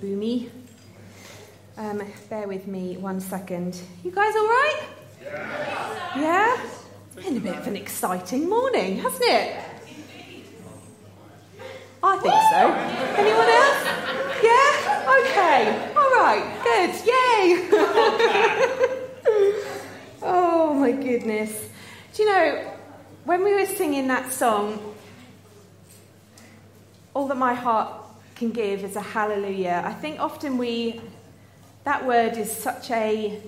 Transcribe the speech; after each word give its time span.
Boomy. 0.00 0.50
Um, 1.76 2.02
bear 2.28 2.46
with 2.46 2.66
me 2.66 2.96
one 2.96 3.20
second. 3.20 3.80
You 4.02 4.10
guys 4.10 4.34
all 4.36 4.46
right? 4.46 4.82
Yeah. 5.22 6.18
Yeah? 6.20 6.66
It's 7.16 7.26
been 7.26 7.36
a 7.36 7.40
bit 7.40 7.56
of 7.56 7.66
an 7.66 7.76
exciting 7.76 8.48
morning, 8.48 8.98
hasn't 8.98 9.22
it? 9.24 9.56
I 12.02 12.16
think 12.18 12.34
so. 12.50 12.72
Anyone 13.16 13.48
else? 13.48 13.84
Yeah? 14.42 14.74
Okay. 15.20 15.92
All 15.96 16.10
right. 16.20 16.44
Good. 16.62 16.90
Yay. 17.06 17.68
oh 20.22 20.74
my 20.74 20.92
goodness. 20.92 21.68
Do 22.12 22.22
you 22.22 22.28
know, 22.28 22.72
when 23.24 23.42
we 23.42 23.54
were 23.54 23.66
singing 23.66 24.06
that 24.08 24.32
song, 24.32 24.94
all 27.14 27.26
that 27.28 27.36
my 27.36 27.54
heart 27.54 28.03
can 28.34 28.50
give 28.50 28.84
is 28.84 28.96
a 28.96 29.00
hallelujah. 29.00 29.82
I 29.84 29.92
think 29.92 30.20
often 30.20 30.58
we, 30.58 31.00
that 31.84 32.04
word 32.04 32.36
is 32.36 32.50
such 32.50 32.90
a, 32.90 33.40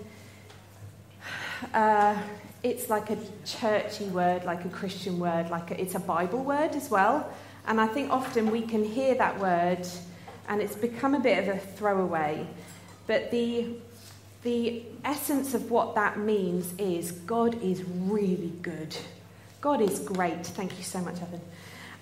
uh, 1.75 2.17
it's 2.63 2.89
like 2.89 3.11
a 3.11 3.19
churchy 3.45 4.07
word, 4.07 4.45
like 4.45 4.65
a 4.65 4.69
Christian 4.69 5.19
word, 5.19 5.51
like 5.51 5.71
a, 5.71 5.81
it's 5.81 5.95
a 5.95 6.01
Bible 6.01 6.45
word 6.45 6.75
as 6.75 6.91
well. 6.91 7.29
And 7.67 7.81
I 7.81 7.87
think 7.87 8.11
often 8.11 8.51
we 8.51 8.63
can 8.63 8.85
hear 8.85 9.15
that 9.17 9.39
word 9.39 9.87
and 10.49 10.63
it's 10.63 10.77
become 10.77 11.15
a 11.15 11.21
bit 11.21 11.39
of 11.39 11.57
a 11.57 11.59
throwaway. 11.59 12.47
But 13.07 13.31
the, 13.31 13.77
the 14.43 14.83
essence 15.05 15.55
of 15.55 15.71
what 15.71 15.95
that 15.97 16.19
means 16.19 16.73
is 16.79 17.13
God 17.13 17.61
is 17.63 17.83
really 17.85 18.53
good. 18.63 18.97
God 19.61 19.81
is 19.81 19.99
great. 19.99 20.47
Thank 20.47 20.77
you 20.79 20.85
so 20.85 21.01
much, 21.01 21.21
Evan. 21.21 21.41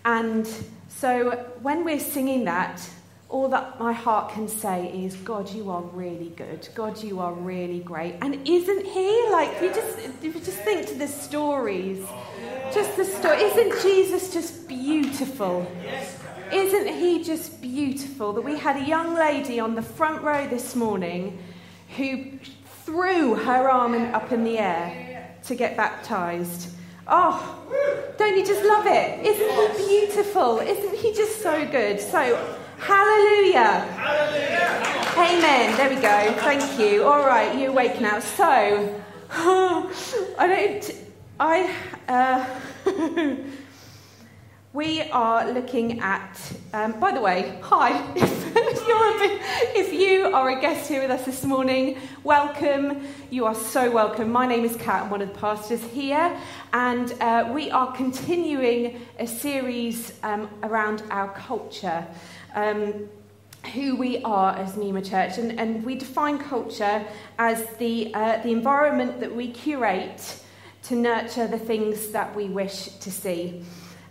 And 0.04 0.46
so 0.88 1.30
when 1.62 1.84
we're 1.84 2.00
singing 2.00 2.44
that, 2.44 2.88
all 3.30 3.48
that 3.48 3.80
my 3.80 3.92
heart 3.92 4.32
can 4.32 4.46
say 4.46 4.92
is, 5.04 5.16
God, 5.16 5.50
you 5.50 5.70
are 5.70 5.82
really 5.82 6.28
good. 6.36 6.68
God, 6.74 7.02
you 7.02 7.20
are 7.20 7.32
really 7.32 7.80
great. 7.80 8.14
And 8.20 8.46
isn't 8.46 8.86
He? 8.86 9.28
Like, 9.30 9.60
you 9.60 9.74
just, 9.74 10.22
you 10.22 10.32
just 10.32 10.58
think 10.58 10.86
to 10.88 10.94
the 10.94 11.08
stories. 11.08 12.06
Just 12.72 12.96
the 12.96 13.04
story. 13.04 13.42
Isn't 13.42 13.82
Jesus 13.82 14.32
just 14.32 14.68
beautiful? 14.68 15.66
Isn't 16.52 16.86
He 16.86 17.24
just 17.24 17.60
beautiful? 17.60 18.34
That 18.34 18.42
we 18.42 18.58
had 18.58 18.76
a 18.76 18.84
young 18.84 19.14
lady 19.14 19.58
on 19.58 19.74
the 19.74 19.82
front 19.82 20.22
row 20.22 20.46
this 20.46 20.76
morning 20.76 21.42
who 21.96 22.38
threw 22.84 23.34
her 23.34 23.70
arm 23.70 23.94
up 24.14 24.30
in 24.30 24.44
the 24.44 24.58
air 24.58 25.34
to 25.44 25.54
get 25.54 25.76
baptized. 25.76 26.70
Oh, 27.06 28.14
don't 28.18 28.36
you 28.36 28.46
just 28.46 28.64
love 28.64 28.86
it? 28.86 29.26
Isn't 29.26 29.78
he 29.78 30.06
beautiful? 30.06 30.58
Isn't 30.58 30.94
he 30.96 31.12
just 31.12 31.42
so 31.42 31.66
good? 31.66 32.00
So, 32.00 32.18
hallelujah. 32.78 33.80
hallelujah. 33.96 34.94
Amen. 35.16 35.76
There 35.76 35.90
we 35.90 35.96
go. 35.96 36.34
Thank 36.40 36.78
you. 36.78 37.04
All 37.04 37.26
right, 37.26 37.54
you 37.56 37.68
awake 37.70 38.00
now. 38.00 38.20
So, 38.20 39.02
I 39.30 40.46
don't. 40.46 40.94
I. 41.38 41.74
Uh, 42.08 43.40
we 44.74 45.02
are 45.12 45.52
looking 45.52 46.00
at, 46.00 46.36
um, 46.72 46.98
by 46.98 47.12
the 47.12 47.20
way, 47.20 47.56
hi. 47.62 47.92
If, 49.26 49.88
if 49.88 49.92
you 49.92 50.26
are 50.34 50.50
a 50.50 50.60
guest 50.60 50.88
here 50.88 51.00
with 51.00 51.10
us 51.10 51.24
this 51.24 51.44
morning, 51.44 51.96
welcome. 52.24 53.06
You 53.30 53.46
are 53.46 53.54
so 53.54 53.90
welcome. 53.90 54.30
My 54.30 54.46
name 54.46 54.64
is 54.64 54.76
Kat, 54.76 55.04
I'm 55.04 55.10
one 55.10 55.22
of 55.22 55.32
the 55.32 55.38
pastors 55.38 55.82
here, 55.84 56.36
and 56.72 57.12
uh, 57.20 57.50
we 57.54 57.70
are 57.70 57.92
continuing 57.92 59.00
a 59.18 59.26
series 59.26 60.12
um, 60.24 60.50
around 60.62 61.04
our 61.10 61.32
culture. 61.32 62.06
Um, 62.54 63.08
who 63.72 63.96
we 63.96 64.22
are 64.24 64.54
as 64.56 64.72
Nima 64.72 65.08
Church, 65.08 65.38
and, 65.38 65.58
and 65.58 65.84
we 65.84 65.94
define 65.94 66.36
culture 66.36 67.06
as 67.38 67.64
the, 67.76 68.12
uh, 68.12 68.42
the 68.42 68.50
environment 68.50 69.20
that 69.20 69.34
we 69.34 69.50
curate 69.50 70.42
to 70.82 70.96
nurture 70.96 71.46
the 71.46 71.58
things 71.58 72.08
that 72.08 72.34
we 72.36 72.48
wish 72.48 72.88
to 72.88 73.10
see. 73.10 73.64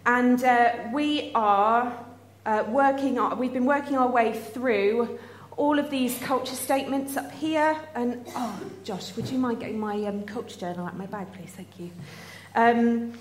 And 0.05 0.43
uh, 0.43 0.73
we 0.91 1.31
are 1.33 2.05
uh, 2.45 2.65
working 2.67 3.19
on, 3.19 3.37
we've 3.37 3.53
been 3.53 3.65
working 3.65 3.97
our 3.97 4.09
way 4.09 4.33
through 4.33 5.17
all 5.55 5.79
of 5.79 5.89
these 5.89 6.17
culture 6.19 6.55
statements 6.55 7.15
up 7.15 7.31
here. 7.31 7.77
And 7.95 8.25
oh, 8.35 8.59
Josh, 8.83 9.15
would 9.15 9.29
you 9.29 9.37
mind 9.37 9.61
getting 9.61 9.79
my 9.79 10.03
um, 10.05 10.23
culture 10.23 10.59
journal 10.59 10.85
out 10.85 10.93
of 10.93 10.97
my 10.97 11.05
bag, 11.05 11.31
please? 11.33 11.51
Thank 11.51 11.79
you. 11.79 11.91
Um, 12.55 13.13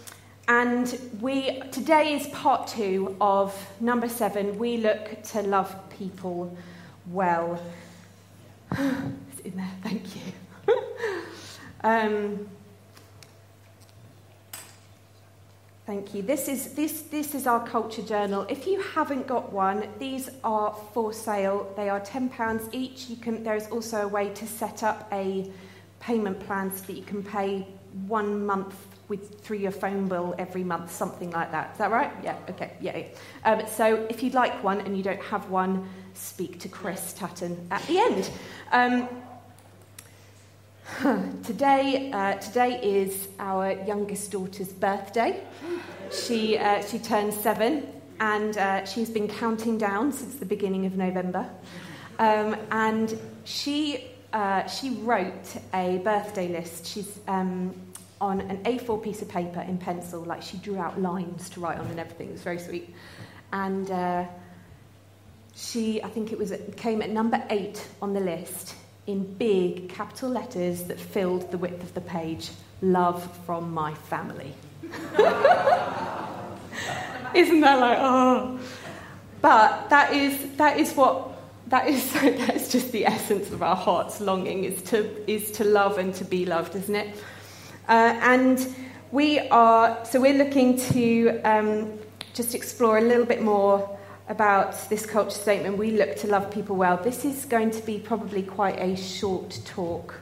and 0.48 0.98
we 1.20 1.60
today 1.70 2.14
is 2.14 2.26
part 2.28 2.66
two 2.66 3.16
of 3.20 3.54
number 3.80 4.08
seven. 4.08 4.58
We 4.58 4.78
look 4.78 5.22
to 5.24 5.42
love 5.42 5.74
people 5.90 6.56
well. 7.06 7.62
it's 8.72 9.40
in 9.44 9.56
there. 9.56 9.70
Thank 9.84 10.16
you. 10.16 10.74
um, 11.84 12.48
Thank 15.84 16.14
you. 16.14 16.22
This 16.22 16.46
is, 16.46 16.74
this, 16.74 17.02
this 17.02 17.34
is 17.34 17.48
our 17.48 17.66
culture 17.66 18.02
journal. 18.02 18.46
If 18.48 18.68
you 18.68 18.80
haven't 18.80 19.26
got 19.26 19.52
one, 19.52 19.88
these 19.98 20.30
are 20.44 20.72
for 20.94 21.12
sale. 21.12 21.72
They 21.76 21.88
are 21.88 22.00
£10 22.00 22.68
each. 22.72 23.08
You 23.08 23.16
can, 23.16 23.42
there 23.42 23.56
is 23.56 23.66
also 23.66 24.02
a 24.02 24.08
way 24.08 24.28
to 24.28 24.46
set 24.46 24.84
up 24.84 25.08
a 25.10 25.50
payment 25.98 26.38
plan 26.38 26.72
so 26.72 26.84
that 26.84 26.92
you 26.92 27.02
can 27.02 27.22
pay 27.24 27.66
one 28.06 28.46
month 28.46 28.76
with, 29.08 29.40
through 29.40 29.58
your 29.58 29.72
phone 29.72 30.06
bill 30.06 30.36
every 30.38 30.62
month, 30.62 30.92
something 30.92 31.32
like 31.32 31.50
that. 31.50 31.72
Is 31.72 31.78
that 31.78 31.90
right? 31.90 32.12
Yeah, 32.22 32.36
okay, 32.50 32.74
yeah. 32.80 33.02
Um, 33.44 33.62
so 33.66 34.06
if 34.08 34.22
you'd 34.22 34.34
like 34.34 34.62
one 34.62 34.80
and 34.82 34.96
you 34.96 35.02
don't 35.02 35.22
have 35.22 35.50
one, 35.50 35.88
speak 36.14 36.60
to 36.60 36.68
Chris 36.68 37.12
Tatton 37.12 37.66
at 37.72 37.82
the 37.88 37.98
end. 37.98 38.30
Um, 38.70 39.08
today, 41.42 42.10
uh, 42.12 42.34
today 42.34 42.80
is 42.82 43.28
our 43.38 43.72
youngest 43.84 44.30
daughter's 44.30 44.72
birthday. 44.72 45.42
She, 46.10 46.58
uh, 46.58 46.82
she 46.82 46.98
turned 46.98 47.32
seven, 47.32 47.86
and 48.20 48.56
uh, 48.58 48.84
she's 48.84 49.08
been 49.08 49.28
counting 49.28 49.78
down 49.78 50.12
since 50.12 50.36
the 50.36 50.44
beginning 50.44 50.86
of 50.86 50.96
November. 50.96 51.48
Um, 52.18 52.56
and 52.70 53.18
she, 53.44 54.10
uh, 54.32 54.66
she 54.66 54.90
wrote 54.90 55.56
a 55.72 55.98
birthday 55.98 56.48
list. 56.48 56.86
She's 56.86 57.20
um, 57.26 57.74
on 58.20 58.40
an 58.42 58.62
A4 58.64 59.02
piece 59.02 59.22
of 59.22 59.28
paper 59.28 59.60
in 59.60 59.78
pencil, 59.78 60.22
like 60.22 60.42
she 60.42 60.58
drew 60.58 60.78
out 60.78 61.00
lines 61.00 61.48
to 61.50 61.60
write 61.60 61.78
on 61.78 61.86
and 61.86 62.00
everything. 62.00 62.28
It 62.28 62.32
was 62.32 62.42
very 62.42 62.58
sweet. 62.58 62.94
And 63.52 63.90
uh, 63.90 64.24
she, 65.54 66.02
I 66.02 66.08
think 66.08 66.32
it 66.32 66.38
was, 66.38 66.52
came 66.76 67.02
at 67.02 67.10
number 67.10 67.42
eight 67.50 67.86
on 68.00 68.12
the 68.12 68.20
list 68.20 68.74
in 69.06 69.34
big 69.34 69.88
capital 69.88 70.28
letters 70.28 70.84
that 70.84 71.00
filled 71.00 71.50
the 71.50 71.58
width 71.58 71.82
of 71.82 71.94
the 71.94 72.00
page 72.00 72.50
Love 72.80 73.24
from 73.46 73.72
my 73.72 73.94
family. 73.94 74.52
Isn't 77.34 77.60
that 77.60 77.78
like, 77.78 77.98
oh? 78.00 78.58
But 79.40 79.88
that 79.90 80.12
is, 80.12 80.56
that 80.56 80.78
is 80.80 80.92
what 80.94 81.32
that 81.68 81.86
is 81.88 82.12
that's 82.20 82.70
just 82.70 82.92
the 82.92 83.06
essence 83.06 83.50
of 83.50 83.62
our 83.62 83.76
heart's 83.76 84.20
longing 84.20 84.64
is 84.64 84.82
to 84.82 85.30
is 85.30 85.50
to 85.52 85.64
love 85.64 85.98
and 85.98 86.14
to 86.14 86.24
be 86.24 86.44
loved, 86.44 86.76
isn't 86.76 86.94
it? 86.94 87.16
Uh, 87.88 88.18
and 88.20 88.74
we 89.10 89.38
are 89.48 90.04
so 90.04 90.20
we're 90.20 90.36
looking 90.36 90.76
to 90.76 91.40
um, 91.44 91.98
just 92.34 92.54
explore 92.54 92.98
a 92.98 93.00
little 93.00 93.24
bit 93.24 93.42
more 93.42 93.98
about 94.28 94.88
this 94.88 95.04
culture 95.04 95.30
statement, 95.30 95.78
we 95.78 95.92
look 95.92 96.16
to 96.16 96.26
love 96.26 96.50
people 96.50 96.76
well. 96.76 96.96
This 96.96 97.24
is 97.24 97.44
going 97.44 97.70
to 97.72 97.82
be 97.82 97.98
probably 97.98 98.42
quite 98.42 98.78
a 98.78 98.96
short 98.96 99.60
talk. 99.64 100.20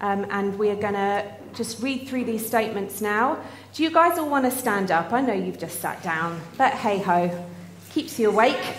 Um, 0.00 0.26
and 0.30 0.58
we 0.58 0.70
are 0.70 0.76
going 0.76 0.94
to 0.94 1.24
just 1.54 1.82
read 1.82 2.08
through 2.08 2.24
these 2.24 2.46
statements 2.46 3.00
now. 3.00 3.42
Do 3.74 3.82
you 3.82 3.90
guys 3.90 4.18
all 4.18 4.28
want 4.28 4.44
to 4.44 4.56
stand 4.56 4.90
up? 4.90 5.12
I 5.12 5.20
know 5.20 5.32
you've 5.32 5.58
just 5.58 5.80
sat 5.80 6.02
down, 6.02 6.40
but 6.56 6.72
hey 6.72 6.98
ho, 6.98 7.46
keeps 7.90 8.18
you 8.18 8.30
awake. 8.30 8.76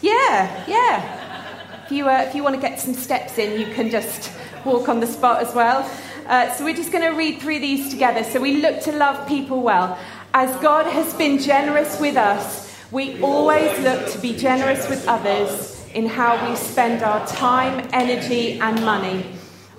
Yeah, 0.00 0.64
yeah. 0.66 1.84
If 1.84 1.92
you, 1.92 2.08
uh, 2.08 2.24
if 2.26 2.34
you 2.34 2.42
want 2.42 2.54
to 2.54 2.60
get 2.60 2.80
some 2.80 2.94
steps 2.94 3.38
in, 3.38 3.60
you 3.60 3.72
can 3.74 3.90
just 3.90 4.32
walk 4.64 4.88
on 4.88 5.00
the 5.00 5.06
spot 5.06 5.42
as 5.42 5.54
well. 5.54 5.88
Uh, 6.26 6.52
so 6.54 6.64
we're 6.64 6.74
just 6.74 6.90
going 6.90 7.04
to 7.04 7.16
read 7.16 7.40
through 7.40 7.60
these 7.60 7.90
together. 7.90 8.24
So 8.24 8.40
we 8.40 8.56
look 8.60 8.80
to 8.82 8.92
love 8.92 9.28
people 9.28 9.62
well. 9.62 9.98
As 10.34 10.54
God 10.60 10.86
has 10.86 11.14
been 11.14 11.38
generous 11.38 12.00
with 12.00 12.16
us, 12.16 12.65
we 12.92 13.20
always 13.20 13.78
look 13.80 14.08
to 14.10 14.18
be 14.18 14.36
generous 14.36 14.88
with 14.88 15.08
others 15.08 15.84
in 15.92 16.06
how 16.06 16.48
we 16.48 16.54
spend 16.54 17.02
our 17.02 17.26
time, 17.26 17.88
energy, 17.92 18.60
and 18.60 18.84
money. 18.84 19.26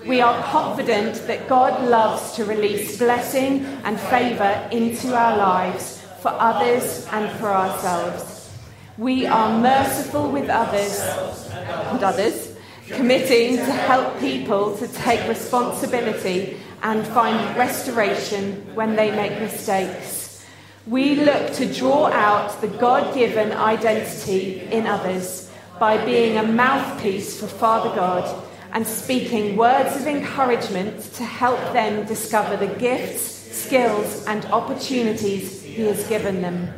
We 0.06 0.20
are 0.20 0.42
confident 0.42 1.26
that 1.26 1.48
God 1.48 1.88
loves 1.88 2.32
to 2.32 2.44
release 2.44 2.98
blessing 2.98 3.64
and 3.84 3.98
favour 3.98 4.68
into 4.70 5.16
our 5.16 5.36
lives 5.36 6.04
for 6.20 6.28
others 6.28 7.06
and 7.12 7.30
for 7.38 7.48
ourselves. 7.48 8.52
We 8.98 9.26
are 9.26 9.58
merciful 9.58 10.30
with 10.30 10.50
others 10.50 11.00
and 11.00 12.02
others, 12.02 12.56
committing 12.88 13.56
to 13.56 13.72
help 13.72 14.18
people 14.20 14.76
to 14.76 14.88
take 14.88 15.26
responsibility 15.28 16.60
and 16.82 17.06
find 17.06 17.56
restoration 17.56 18.74
when 18.74 18.96
they 18.96 19.10
make 19.12 19.40
mistakes. 19.40 20.17
We 20.88 21.16
look 21.16 21.52
to 21.56 21.70
draw 21.70 22.06
out 22.06 22.62
the 22.62 22.66
God 22.66 23.12
given 23.14 23.52
identity 23.52 24.60
in 24.60 24.86
others 24.86 25.50
by 25.78 26.02
being 26.02 26.38
a 26.38 26.42
mouthpiece 26.42 27.38
for 27.38 27.46
Father 27.46 27.94
God 27.94 28.42
and 28.72 28.86
speaking 28.86 29.58
words 29.58 29.96
of 29.96 30.06
encouragement 30.06 31.02
to 31.16 31.24
help 31.24 31.60
them 31.74 32.06
discover 32.06 32.56
the 32.56 32.74
gifts, 32.78 33.20
skills, 33.54 34.24
and 34.26 34.46
opportunities 34.46 35.62
He 35.62 35.82
has 35.82 36.08
given 36.08 36.40
them. 36.40 36.72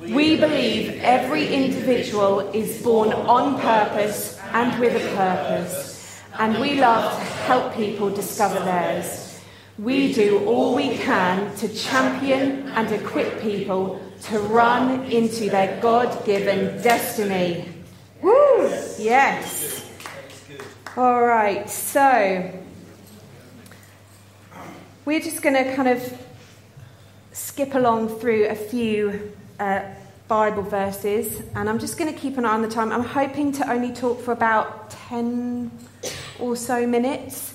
We 0.00 0.36
believe 0.36 0.98
every 1.02 1.46
individual 1.54 2.40
is 2.52 2.82
born 2.82 3.12
on 3.12 3.60
purpose 3.60 4.36
and 4.52 4.80
with 4.80 4.96
a 4.96 5.14
purpose, 5.14 6.20
and 6.40 6.58
we 6.58 6.80
love 6.80 7.16
to 7.16 7.24
help 7.24 7.72
people 7.76 8.10
discover 8.10 8.58
theirs. 8.58 9.23
We 9.78 10.12
do 10.12 10.44
all 10.46 10.76
we 10.76 10.96
can 10.96 11.54
to 11.56 11.68
champion 11.68 12.68
and 12.68 12.92
equip 12.92 13.40
people 13.40 14.00
to 14.22 14.38
run 14.38 15.04
into 15.10 15.50
their 15.50 15.80
God 15.80 16.24
given 16.24 16.80
destiny. 16.80 17.68
Woo! 18.22 18.68
Yes. 18.98 19.90
All 20.96 21.22
right, 21.22 21.68
so 21.68 22.52
we're 25.04 25.20
just 25.20 25.42
going 25.42 25.56
to 25.56 25.74
kind 25.74 25.88
of 25.88 26.18
skip 27.32 27.74
along 27.74 28.20
through 28.20 28.46
a 28.46 28.54
few 28.54 29.32
uh, 29.58 29.82
Bible 30.28 30.62
verses, 30.62 31.42
and 31.56 31.68
I'm 31.68 31.80
just 31.80 31.98
going 31.98 32.14
to 32.14 32.18
keep 32.18 32.38
an 32.38 32.44
eye 32.44 32.54
on 32.54 32.62
the 32.62 32.68
time. 32.68 32.92
I'm 32.92 33.02
hoping 33.02 33.50
to 33.52 33.70
only 33.70 33.92
talk 33.92 34.20
for 34.20 34.30
about 34.30 34.90
10 34.90 35.70
or 36.38 36.56
so 36.56 36.86
minutes, 36.86 37.53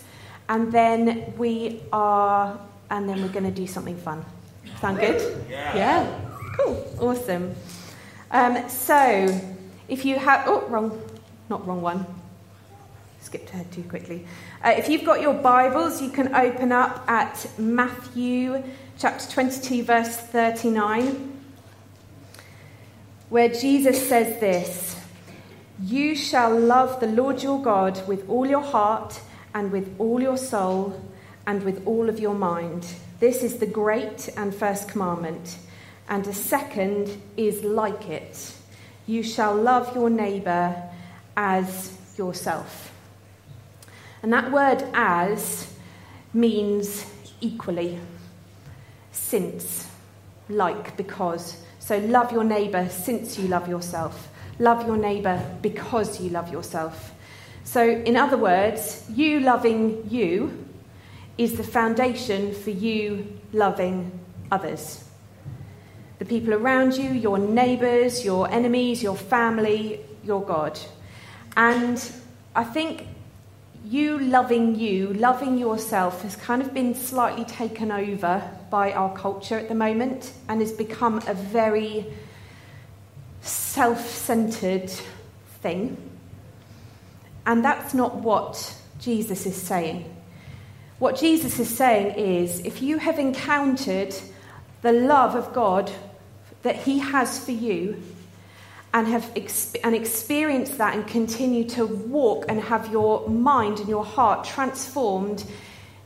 and 0.49 0.71
then 0.71 1.33
we 1.37 1.81
are, 1.93 2.59
and 2.89 3.07
then 3.07 3.21
we're 3.21 3.29
going 3.29 3.45
to 3.45 3.51
do 3.51 3.67
something 3.67 3.95
fun. 3.95 4.25
Sound 4.81 4.99
good? 4.99 5.45
Yeah. 5.49 5.75
yeah? 5.75 6.19
Cool. 6.57 6.85
Awesome. 6.99 7.55
Um, 8.31 8.67
so, 8.67 9.39
if 9.87 10.03
you 10.03 10.19
have, 10.19 10.43
oh, 10.47 10.67
wrong, 10.67 11.01
not 11.49 11.65
wrong 11.65 11.81
one. 11.81 12.05
Skipped 13.21 13.49
ahead 13.51 13.71
too 13.71 13.83
quickly. 13.83 14.25
Uh, 14.63 14.73
if 14.75 14.89
you've 14.89 15.05
got 15.05 15.21
your 15.21 15.35
Bibles, 15.35 16.01
you 16.01 16.09
can 16.09 16.35
open 16.35 16.73
up 16.73 17.05
at 17.07 17.49
Matthew 17.57 18.61
chapter 18.97 19.31
22, 19.31 19.83
verse 19.83 20.17
39 20.17 21.29
where 23.29 23.49
Jesus 23.49 24.09
says 24.09 24.39
this 24.39 24.99
You 25.81 26.15
shall 26.15 26.57
love 26.59 26.99
the 26.99 27.07
Lord 27.07 27.41
your 27.41 27.61
God 27.61 28.05
with 28.07 28.27
all 28.27 28.45
your 28.45 28.61
heart 28.61 29.21
and 29.53 29.71
with 29.71 29.95
all 29.99 30.21
your 30.21 30.37
soul 30.37 31.01
and 31.47 31.63
with 31.63 31.85
all 31.85 32.09
of 32.09 32.19
your 32.19 32.35
mind. 32.35 32.85
This 33.19 33.43
is 33.43 33.57
the 33.57 33.65
great 33.65 34.29
and 34.37 34.53
first 34.53 34.89
commandment. 34.89 35.57
And 36.07 36.25
a 36.27 36.33
second 36.33 37.21
is 37.37 37.63
like 37.63 38.09
it 38.09 38.53
you 39.09 39.23
shall 39.23 39.55
love 39.55 39.95
your 39.95 40.07
neighbour 40.07 40.75
as 41.35 41.97
yourself. 42.15 42.93
And 44.21 44.31
that 44.31 44.51
word 44.51 44.83
as 44.93 45.73
means 46.31 47.07
equally, 47.41 47.99
since, 49.11 49.87
like, 50.47 50.95
because. 50.95 51.59
So 51.79 51.97
love 51.97 52.31
your 52.31 52.43
neighbour 52.43 52.87
since 52.89 53.39
you 53.39 53.47
love 53.47 53.67
yourself. 53.67 54.29
Love 54.59 54.85
your 54.85 54.97
neighbour 54.97 55.43
because 55.63 56.21
you 56.21 56.29
love 56.29 56.51
yourself. 56.51 57.11
So, 57.69 57.87
in 57.87 58.17
other 58.17 58.35
words, 58.35 59.05
you 59.13 59.41
loving 59.41 60.09
you 60.09 60.65
is 61.37 61.55
the 61.55 61.63
foundation 61.63 62.51
for 62.55 62.71
you 62.71 63.39
loving 63.53 64.11
others. 64.51 65.03
The 66.17 66.25
people 66.25 66.55
around 66.55 66.97
you, 66.97 67.11
your 67.11 67.37
neighbours, 67.37 68.25
your 68.25 68.49
enemies, 68.49 69.03
your 69.03 69.15
family, 69.15 69.99
your 70.23 70.43
God. 70.43 70.79
And 71.55 72.11
I 72.55 72.63
think 72.63 73.05
you 73.85 74.17
loving 74.17 74.73
you, 74.73 75.13
loving 75.13 75.59
yourself, 75.59 76.23
has 76.23 76.35
kind 76.35 76.63
of 76.63 76.73
been 76.73 76.95
slightly 76.95 77.45
taken 77.45 77.91
over 77.91 78.41
by 78.71 78.93
our 78.93 79.15
culture 79.15 79.59
at 79.59 79.69
the 79.69 79.75
moment 79.75 80.33
and 80.47 80.59
has 80.59 80.71
become 80.71 81.21
a 81.27 81.35
very 81.35 82.07
self 83.41 84.09
centered 84.09 84.89
thing. 85.61 86.08
And 87.45 87.63
that's 87.63 87.93
not 87.93 88.15
what 88.15 88.75
Jesus 88.99 89.45
is 89.45 89.55
saying. 89.55 90.15
What 90.99 91.17
Jesus 91.17 91.59
is 91.59 91.69
saying 91.69 92.17
is 92.17 92.59
if 92.59 92.81
you 92.81 92.97
have 92.97 93.19
encountered 93.19 94.13
the 94.81 94.91
love 94.91 95.35
of 95.35 95.53
God 95.53 95.91
that 96.61 96.75
He 96.75 96.99
has 96.99 97.43
for 97.43 97.51
you, 97.51 98.01
and 98.93 99.07
have 99.07 99.23
exp- 99.35 99.77
and 99.83 99.95
experienced 99.95 100.77
that 100.77 100.95
and 100.95 101.07
continue 101.07 101.63
to 101.63 101.85
walk 101.85 102.45
and 102.49 102.59
have 102.59 102.91
your 102.91 103.27
mind 103.29 103.79
and 103.79 103.87
your 103.87 104.05
heart 104.05 104.43
transformed 104.43 105.43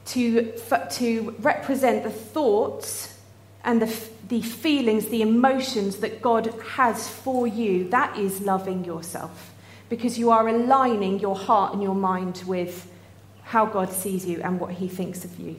to, 0.06 0.52
to 0.92 1.34
represent 1.40 2.04
the 2.04 2.10
thoughts 2.10 3.18
and 3.64 3.82
the, 3.82 4.00
the 4.28 4.42
feelings, 4.42 5.08
the 5.08 5.22
emotions 5.22 5.98
that 5.98 6.22
God 6.22 6.54
has 6.72 7.08
for 7.08 7.48
you, 7.48 7.90
that 7.90 8.18
is 8.18 8.42
loving 8.42 8.84
yourself. 8.84 9.53
Because 9.94 10.18
you 10.18 10.32
are 10.32 10.48
aligning 10.48 11.20
your 11.20 11.36
heart 11.36 11.74
and 11.74 11.84
your 11.84 11.94
mind 11.94 12.42
with 12.48 12.92
how 13.44 13.68
God 13.68 13.92
sees 13.92 14.26
you 14.26 14.42
and 14.42 14.60
what 14.60 14.72
He 14.72 14.88
thinks 14.88 15.24
of 15.24 15.40
you. 15.40 15.56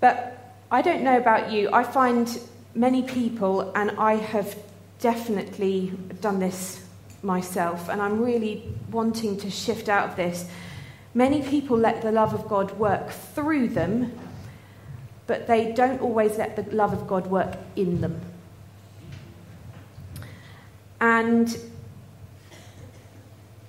But 0.00 0.52
I 0.68 0.82
don't 0.82 1.04
know 1.04 1.16
about 1.16 1.52
you, 1.52 1.70
I 1.72 1.84
find 1.84 2.28
many 2.74 3.04
people, 3.04 3.70
and 3.76 3.92
I 3.92 4.14
have 4.14 4.58
definitely 4.98 5.92
done 6.20 6.40
this 6.40 6.84
myself, 7.22 7.88
and 7.88 8.02
I'm 8.02 8.20
really 8.20 8.64
wanting 8.90 9.36
to 9.38 9.48
shift 9.48 9.88
out 9.88 10.08
of 10.08 10.16
this. 10.16 10.50
Many 11.14 11.42
people 11.42 11.78
let 11.78 12.02
the 12.02 12.10
love 12.10 12.34
of 12.34 12.48
God 12.48 12.76
work 12.80 13.10
through 13.10 13.68
them, 13.68 14.10
but 15.28 15.46
they 15.46 15.70
don't 15.70 16.00
always 16.00 16.36
let 16.36 16.56
the 16.56 16.74
love 16.74 16.92
of 16.92 17.06
God 17.06 17.28
work 17.28 17.54
in 17.76 18.00
them. 18.00 18.20
And 21.00 21.56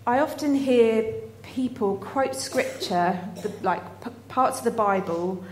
I 0.10 0.22
often 0.22 0.56
hear 0.56 1.04
people 1.44 1.98
quote 1.98 2.34
scripture, 2.34 3.20
like 3.62 4.04
p- 4.04 4.10
parts 4.28 4.58
of 4.58 4.64
the 4.64 4.72
Bible, 4.72 5.44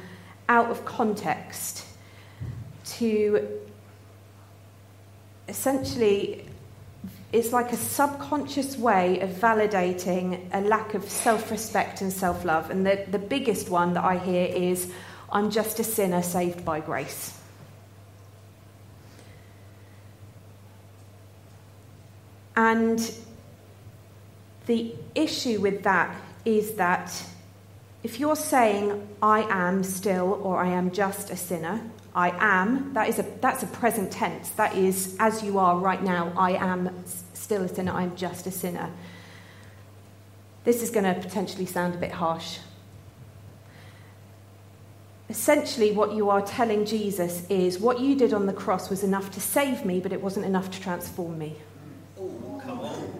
out 0.49 0.71
of 0.71 0.83
context 0.83 1.85
to 2.97 3.47
essentially 5.47 6.43
it's 7.31 7.53
like 7.53 7.71
a 7.71 7.77
subconscious 7.77 8.79
way 8.79 9.19
of 9.19 9.29
validating 9.29 10.49
a 10.51 10.61
lack 10.61 10.95
of 10.95 11.07
self 11.07 11.51
respect 11.51 12.01
and 12.01 12.11
self 12.11 12.43
love. 12.43 12.71
And 12.71 12.83
the, 12.83 13.05
the 13.11 13.19
biggest 13.19 13.69
one 13.69 13.93
that 13.93 14.03
I 14.03 14.17
hear 14.17 14.47
is, 14.47 14.91
I'm 15.31 15.51
just 15.51 15.79
a 15.79 15.83
sinner 15.83 16.23
saved 16.23 16.65
by 16.65 16.79
grace. 16.79 17.39
And 22.55 22.99
the 24.67 24.93
issue 25.15 25.59
with 25.59 25.83
that 25.83 26.15
is 26.45 26.73
that 26.73 27.23
if 28.03 28.19
you're 28.19 28.35
saying, 28.35 29.07
I 29.21 29.41
am 29.49 29.83
still 29.83 30.39
or 30.43 30.57
I 30.57 30.69
am 30.69 30.91
just 30.91 31.29
a 31.29 31.35
sinner, 31.35 31.81
I 32.13 32.31
am, 32.37 32.93
that 32.93 33.09
is 33.09 33.19
a, 33.19 33.23
that's 33.41 33.63
a 33.63 33.67
present 33.67 34.11
tense. 34.11 34.49
That 34.51 34.75
is, 34.75 35.15
as 35.19 35.43
you 35.43 35.57
are 35.57 35.77
right 35.77 36.01
now, 36.01 36.31
I 36.37 36.51
am 36.51 36.89
still 37.33 37.63
a 37.63 37.67
sinner, 37.67 37.91
I 37.91 38.03
am 38.03 38.15
just 38.15 38.45
a 38.45 38.51
sinner. 38.51 38.89
This 40.63 40.81
is 40.81 40.89
going 40.89 41.05
to 41.05 41.19
potentially 41.19 41.65
sound 41.65 41.95
a 41.95 41.97
bit 41.97 42.11
harsh. 42.11 42.59
Essentially, 45.29 45.91
what 45.91 46.13
you 46.13 46.29
are 46.29 46.41
telling 46.41 46.85
Jesus 46.85 47.45
is 47.49 47.79
what 47.79 47.99
you 47.99 48.15
did 48.15 48.33
on 48.33 48.45
the 48.45 48.53
cross 48.53 48.89
was 48.89 49.03
enough 49.03 49.31
to 49.31 49.41
save 49.41 49.85
me, 49.85 49.99
but 49.99 50.13
it 50.13 50.21
wasn't 50.21 50.45
enough 50.45 50.71
to 50.71 50.81
transform 50.81 51.37
me. 51.37 51.55
come 52.17 52.79
on. 52.79 53.17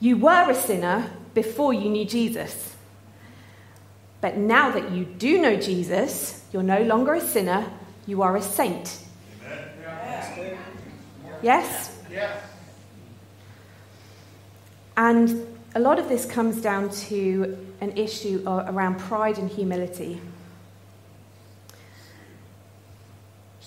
You 0.00 0.16
were 0.16 0.50
a 0.50 0.54
sinner 0.54 1.10
before 1.34 1.72
you 1.72 1.88
knew 1.88 2.04
Jesus. 2.04 2.74
But 4.20 4.36
now 4.36 4.70
that 4.70 4.90
you 4.90 5.04
do 5.04 5.40
know 5.40 5.56
Jesus, 5.56 6.42
you're 6.52 6.62
no 6.62 6.82
longer 6.82 7.14
a 7.14 7.20
sinner, 7.20 7.70
you 8.06 8.22
are 8.22 8.36
a 8.36 8.42
saint. 8.42 8.98
Yes? 11.42 11.96
And 14.96 15.46
a 15.74 15.80
lot 15.80 15.98
of 15.98 16.08
this 16.08 16.24
comes 16.24 16.60
down 16.62 16.88
to 16.90 17.56
an 17.80 17.96
issue 17.96 18.42
around 18.46 18.98
pride 18.98 19.38
and 19.38 19.50
humility. 19.50 20.20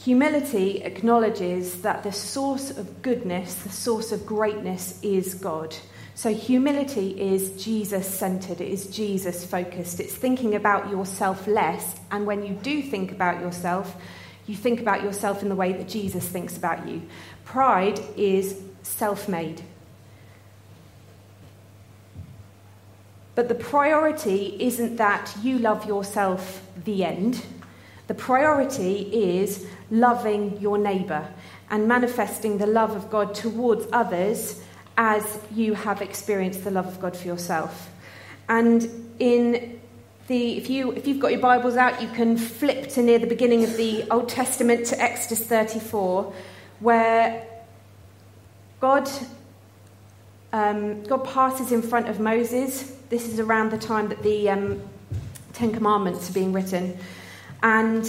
Humility 0.03 0.81
acknowledges 0.81 1.81
that 1.83 2.03
the 2.03 2.11
source 2.11 2.71
of 2.75 3.01
goodness, 3.01 3.53
the 3.55 3.69
source 3.69 4.11
of 4.11 4.25
greatness, 4.25 4.99
is 5.03 5.35
God. 5.35 5.75
So, 6.15 6.33
humility 6.33 7.11
is 7.11 7.63
Jesus 7.63 8.07
centered, 8.07 8.59
it 8.59 8.69
is 8.69 8.87
Jesus 8.87 9.45
focused. 9.45 9.99
It's 9.99 10.13
thinking 10.13 10.55
about 10.55 10.89
yourself 10.89 11.47
less, 11.47 11.95
and 12.11 12.25
when 12.25 12.45
you 12.45 12.53
do 12.55 12.81
think 12.81 13.11
about 13.11 13.39
yourself, 13.39 13.95
you 14.45 14.55
think 14.55 14.81
about 14.81 15.03
yourself 15.03 15.43
in 15.43 15.49
the 15.49 15.55
way 15.55 15.73
that 15.73 15.87
Jesus 15.87 16.27
thinks 16.27 16.57
about 16.57 16.87
you. 16.87 17.03
Pride 17.45 17.99
is 18.17 18.59
self 18.83 19.29
made. 19.29 19.61
But 23.35 23.47
the 23.47 23.55
priority 23.55 24.57
isn't 24.59 24.97
that 24.97 25.33
you 25.41 25.59
love 25.59 25.85
yourself, 25.85 26.61
the 26.83 27.05
end. 27.05 27.45
The 28.07 28.13
priority 28.13 29.01
is 29.01 29.65
loving 29.89 30.59
your 30.59 30.77
neighbour 30.77 31.31
and 31.69 31.87
manifesting 31.87 32.57
the 32.57 32.67
love 32.67 32.95
of 32.95 33.09
God 33.09 33.33
towards 33.33 33.85
others 33.93 34.61
as 34.99 35.39
you 35.55 35.73
have 35.73 36.01
experienced 36.01 36.65
the 36.65 36.69
love 36.69 36.85
of 36.85 36.99
God 36.99 37.15
for 37.15 37.25
yourself. 37.25 37.89
And 38.49 39.15
in 39.17 39.79
the, 40.27 40.57
if, 40.57 40.69
you, 40.69 40.91
if 40.91 41.07
you've 41.07 41.21
got 41.21 41.31
your 41.31 41.39
Bibles 41.39 41.77
out, 41.77 42.01
you 42.01 42.09
can 42.09 42.35
flip 42.37 42.89
to 42.89 43.01
near 43.01 43.17
the 43.17 43.25
beginning 43.25 43.63
of 43.63 43.77
the 43.77 44.03
Old 44.11 44.27
Testament 44.27 44.85
to 44.87 45.01
Exodus 45.01 45.41
34, 45.47 46.33
where 46.81 47.47
God, 48.81 49.09
um, 50.51 51.01
God 51.03 51.23
passes 51.23 51.71
in 51.71 51.81
front 51.81 52.09
of 52.09 52.19
Moses. 52.19 52.97
This 53.07 53.29
is 53.29 53.39
around 53.39 53.71
the 53.71 53.77
time 53.77 54.09
that 54.09 54.21
the 54.21 54.49
um, 54.49 54.81
Ten 55.53 55.71
Commandments 55.71 56.29
are 56.29 56.33
being 56.33 56.51
written. 56.51 56.97
And 57.63 58.03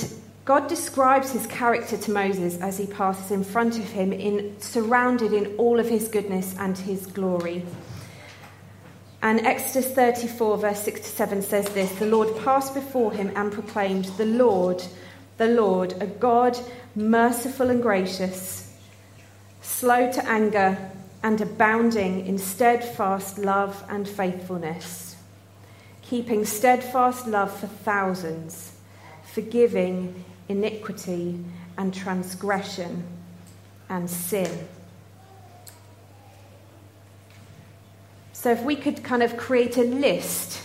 God 0.51 0.67
describes 0.67 1.31
his 1.31 1.47
character 1.47 1.97
to 1.97 2.11
Moses 2.11 2.61
as 2.61 2.77
he 2.77 2.89
passes 2.89 3.31
in 3.31 3.45
front 3.45 3.79
of 3.79 3.89
him, 3.89 4.13
in, 4.13 4.61
surrounded 4.61 5.33
in 5.33 5.55
all 5.59 5.79
of 5.79 5.89
his 5.89 6.09
goodness 6.09 6.57
and 6.59 6.77
his 6.77 7.07
glory. 7.07 7.65
And 9.23 9.47
Exodus 9.47 9.93
34, 9.93 10.59
verse 10.59 10.83
6 10.83 11.03
to 11.03 11.07
7 11.07 11.43
says 11.43 11.69
this 11.69 11.93
The 12.01 12.07
Lord 12.07 12.37
passed 12.43 12.75
before 12.75 13.13
him 13.13 13.31
and 13.37 13.53
proclaimed, 13.53 14.07
The 14.17 14.27
Lord, 14.27 14.83
the 15.37 15.47
Lord, 15.47 15.95
a 16.01 16.09
God 16.09 16.59
merciful 16.97 17.71
and 17.71 17.81
gracious, 17.81 18.77
slow 19.63 20.11
to 20.11 20.29
anger, 20.29 20.91
and 21.23 21.41
abounding 21.41 22.27
in 22.27 22.39
steadfast 22.39 23.39
love 23.39 23.85
and 23.89 24.09
faithfulness, 24.09 25.15
keeping 26.03 26.45
steadfast 26.45 27.29
love 27.29 27.57
for 27.57 27.69
thousands 27.69 28.73
forgiving 29.31 30.25
iniquity 30.51 31.39
and 31.79 31.95
transgression 31.95 33.05
and 33.89 34.11
sin. 34.11 34.51
So, 38.33 38.51
if 38.51 38.63
we 38.63 38.75
could 38.75 39.05
kind 39.05 39.23
of 39.23 39.37
create 39.37 39.77
a 39.77 39.85
list 39.85 40.63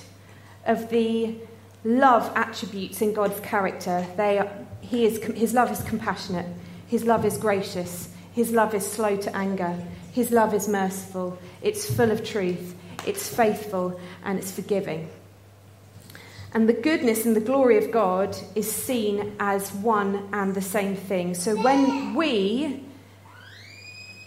of 0.65 0.89
the 0.89 1.35
love 1.83 2.31
attributes 2.35 3.01
in 3.01 3.13
God's 3.13 3.39
character, 3.41 4.05
they 4.17 4.39
are, 4.39 4.49
he 4.81 5.05
is, 5.05 5.21
his 5.23 5.53
love 5.53 5.71
is 5.71 5.81
compassionate, 5.83 6.47
his 6.87 7.03
love 7.03 7.25
is 7.25 7.37
gracious, 7.37 8.09
his 8.33 8.51
love 8.51 8.73
is 8.73 8.89
slow 8.89 9.15
to 9.17 9.35
anger, 9.35 9.77
his 10.13 10.31
love 10.31 10.53
is 10.53 10.67
merciful, 10.67 11.37
it's 11.61 11.93
full 11.93 12.11
of 12.11 12.23
truth, 12.23 12.75
it's 13.05 13.27
faithful, 13.27 13.99
and 14.23 14.39
it's 14.39 14.51
forgiving. 14.51 15.09
And 16.55 16.69
the 16.69 16.73
goodness 16.73 17.25
and 17.25 17.35
the 17.35 17.41
glory 17.41 17.77
of 17.77 17.91
God 17.91 18.37
is 18.55 18.71
seen 18.71 19.35
as 19.41 19.73
one 19.73 20.29
and 20.31 20.55
the 20.55 20.61
same 20.61 20.95
thing. 20.95 21.33
So 21.35 21.61
when 21.61 22.15
we 22.15 22.81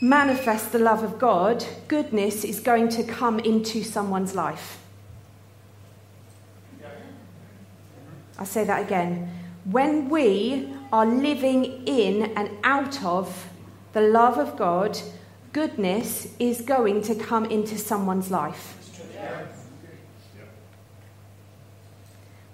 manifest 0.02 0.70
the 0.72 0.78
love 0.78 1.02
of 1.02 1.18
God, 1.18 1.64
goodness 1.88 2.44
is 2.44 2.60
going 2.60 2.90
to 2.90 3.02
come 3.02 3.40
into 3.40 3.82
someone's 3.82 4.34
life. 4.34 4.78
I'll 8.38 8.44
say 8.44 8.62
that 8.64 8.82
again. 8.82 9.30
When 9.64 10.10
we 10.10 10.74
are 10.92 11.06
living 11.06 11.86
in 11.86 12.36
and 12.36 12.50
out 12.62 13.02
of 13.02 13.48
the 13.94 14.02
love 14.02 14.36
of 14.36 14.54
God, 14.58 14.98
goodness 15.54 16.34
is 16.38 16.60
going 16.60 17.00
to 17.02 17.14
come 17.14 17.46
into 17.46 17.78
someone's 17.78 18.30
life. 18.30 18.74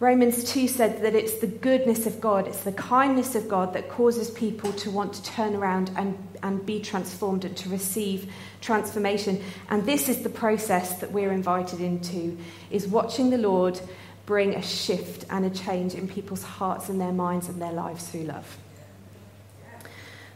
Romans 0.01 0.43
2 0.53 0.67
said 0.67 1.03
that 1.03 1.15
it's 1.15 1.39
the 1.39 1.47
goodness 1.47 2.05
of 2.05 2.21
God, 2.21 2.49
it's 2.49 2.63
the 2.63 2.73
kindness 2.73 3.37
of 3.37 3.49
God 3.49 3.75
that 3.75 3.89
causes 3.89 4.29
people 4.29 4.73
to 4.73 4.91
want 4.91 5.13
to 5.15 5.23
turn 5.23 5.55
around 5.55 5.93
and, 5.97 6.19
and 6.43 6.67
be 6.67 6.81
transformed 6.81 7.45
and 7.45 7.57
to 7.59 7.69
receive 7.69 8.33
transformation. 8.61 9.41
And 9.71 9.87
this 9.87 10.09
is 10.09 10.23
the 10.23 10.29
process 10.29 10.99
that 10.99 11.13
we're 11.13 11.31
invited 11.31 11.81
into, 11.81 12.37
is 12.73 12.89
watching 12.89 13.31
the 13.31 13.39
Lord 13.39 13.81
bring 14.27 14.55
a 14.55 14.63
shift 14.63 15.27
and 15.31 15.45
a 15.45 15.51
change 15.51 15.95
in 15.95 16.09
people's 16.09 16.43
hearts 16.43 16.89
and 16.89 17.01
their 17.01 17.13
minds 17.13 17.49
and 17.49 17.63
their 17.63 17.73
lives 17.73 18.09
through 18.09 18.25
love. 18.25 18.59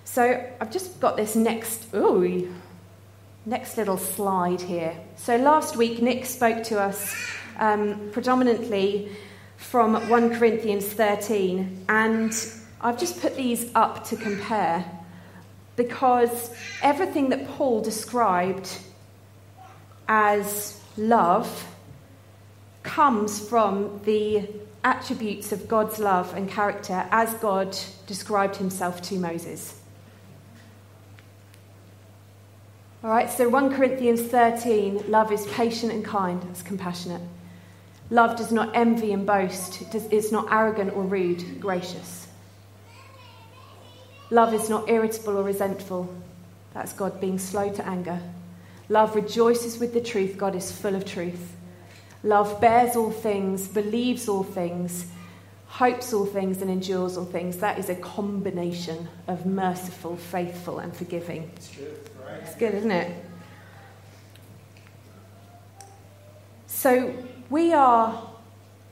So 0.04 0.48
I've 0.60 0.70
just 0.70 1.00
got 1.00 1.16
this 1.16 1.34
next, 1.34 1.92
ooh, 1.94 2.54
next 3.44 3.76
little 3.76 3.98
slide 3.98 4.60
here. 4.60 4.94
So 5.16 5.36
last 5.36 5.76
week, 5.76 6.00
Nick 6.00 6.26
spoke 6.26 6.62
to 6.64 6.80
us 6.80 7.14
um, 7.58 8.10
predominantly 8.12 9.10
from 9.58 10.08
1 10.08 10.38
Corinthians 10.38 10.86
13, 10.86 11.84
and 11.88 12.32
I've 12.80 12.98
just 12.98 13.20
put 13.20 13.36
these 13.36 13.70
up 13.74 14.04
to 14.06 14.16
compare 14.16 14.84
because 15.76 16.54
everything 16.80 17.28
that 17.30 17.46
Paul 17.48 17.82
described 17.82 18.78
as 20.08 20.80
love 20.96 21.66
comes 22.82 23.46
from 23.46 24.00
the 24.04 24.48
attributes 24.84 25.52
of 25.52 25.68
God's 25.68 25.98
love 25.98 26.34
and 26.34 26.48
character 26.48 27.06
as 27.10 27.34
God 27.34 27.76
described 28.06 28.56
himself 28.56 29.02
to 29.02 29.16
Moses. 29.16 29.78
All 33.04 33.10
right, 33.10 33.30
so 33.30 33.48
1 33.48 33.74
Corinthians 33.74 34.22
13, 34.22 35.10
love 35.10 35.30
is 35.30 35.46
patient 35.48 35.92
and 35.92 36.04
kind, 36.04 36.44
it's 36.50 36.62
compassionate. 36.62 37.22
Love 38.10 38.36
does 38.36 38.50
not 38.50 38.74
envy 38.74 39.12
and 39.12 39.26
boast, 39.26 39.82
it's 39.94 40.32
not 40.32 40.50
arrogant 40.50 40.94
or 40.94 41.02
rude, 41.02 41.60
gracious. 41.60 42.26
Love 44.30 44.54
is 44.54 44.68
not 44.68 44.88
irritable 44.88 45.38
or 45.38 45.42
resentful. 45.42 46.14
That's 46.74 46.92
God 46.92 47.20
being 47.20 47.38
slow 47.38 47.70
to 47.70 47.86
anger. 47.86 48.20
Love 48.88 49.14
rejoices 49.14 49.78
with 49.78 49.92
the 49.92 50.00
truth. 50.00 50.38
God 50.38 50.54
is 50.54 50.72
full 50.72 50.94
of 50.94 51.04
truth. 51.04 51.54
Love 52.22 52.60
bears 52.60 52.96
all 52.96 53.10
things, 53.10 53.68
believes 53.68 54.28
all 54.28 54.42
things, 54.42 55.06
hopes 55.66 56.12
all 56.12 56.26
things, 56.26 56.62
and 56.62 56.70
endures 56.70 57.16
all 57.16 57.24
things. 57.24 57.58
That 57.58 57.78
is 57.78 57.88
a 57.88 57.94
combination 57.94 59.08
of 59.28 59.46
merciful, 59.46 60.16
faithful, 60.16 60.78
and 60.78 60.94
forgiving. 60.94 61.50
It's 61.56 61.70
true, 61.70 61.94
right? 62.26 62.40
It's 62.42 62.54
good, 62.54 62.74
isn't 62.74 62.90
it? 62.90 63.24
So, 66.66 67.14
we 67.50 67.72
are 67.72 68.30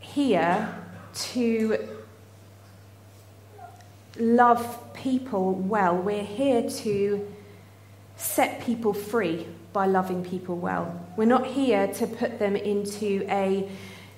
here 0.01 0.75
to 1.15 1.89
love 4.19 4.95
people 4.95 5.53
well. 5.53 5.97
We're 5.97 6.23
here 6.23 6.69
to 6.71 7.33
set 8.17 8.63
people 8.63 8.95
free 8.95 9.47
by 9.75 9.87
loving 9.87 10.25
people 10.25 10.57
well. 10.57 11.07
We're 11.19 11.27
not 11.27 11.47
here 11.47 11.87
to 11.87 12.07
put 12.07 12.39
them 12.39 12.57
into 12.57 13.27
a 13.29 13.69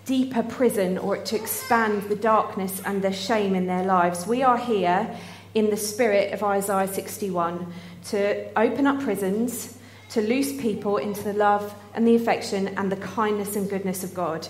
deeper 0.05 0.45
prison 0.45 0.99
or 0.99 1.17
to 1.17 1.37
expand 1.37 2.05
the 2.05 2.17
darkness 2.17 2.81
and 2.85 3.03
the 3.03 3.13
shame 3.13 3.57
in 3.57 3.67
their 3.67 3.85
lives. 3.85 4.25
We 4.25 4.45
are 4.45 4.57
here 4.57 5.17
in 5.55 5.71
the 5.71 5.77
spirit 5.77 6.33
of 6.33 6.45
Isaiah 6.45 6.87
61 6.87 7.73
to 8.11 8.57
open 8.57 8.87
up 8.87 9.01
prisons 9.03 9.78
to 10.11 10.23
loose 10.23 10.53
people 10.61 10.97
into 10.97 11.23
the 11.23 11.33
love 11.33 11.75
and 11.95 12.07
the 12.07 12.15
affection 12.15 12.69
and 12.79 12.91
the 12.91 12.97
kindness 12.97 13.57
and 13.57 13.69
goodness 13.69 14.03
of 14.05 14.15
God. 14.15 14.49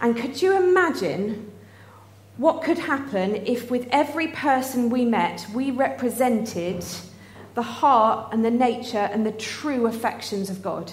And 0.00 0.16
could 0.16 0.40
you 0.40 0.56
imagine 0.56 1.50
what 2.36 2.62
could 2.62 2.78
happen 2.78 3.36
if, 3.46 3.70
with 3.70 3.88
every 3.90 4.28
person 4.28 4.90
we 4.90 5.04
met, 5.04 5.46
we 5.54 5.70
represented 5.70 6.84
the 7.54 7.62
heart 7.62 8.32
and 8.32 8.44
the 8.44 8.50
nature 8.50 8.98
and 9.12 9.26
the 9.26 9.32
true 9.32 9.86
affections 9.86 10.50
of 10.50 10.62
God? 10.62 10.92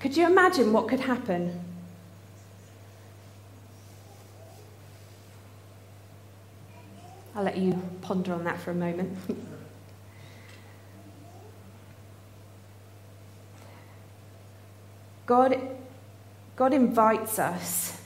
Could 0.00 0.16
you 0.16 0.26
imagine 0.26 0.72
what 0.72 0.88
could 0.88 1.00
happen? 1.00 1.60
I'll 7.34 7.42
let 7.42 7.56
you 7.56 7.80
ponder 8.02 8.32
on 8.32 8.44
that 8.44 8.60
for 8.60 8.70
a 8.70 8.74
moment. 8.74 9.16
God, 15.26 15.60
God 16.54 16.72
invites 16.72 17.38
us 17.40 18.00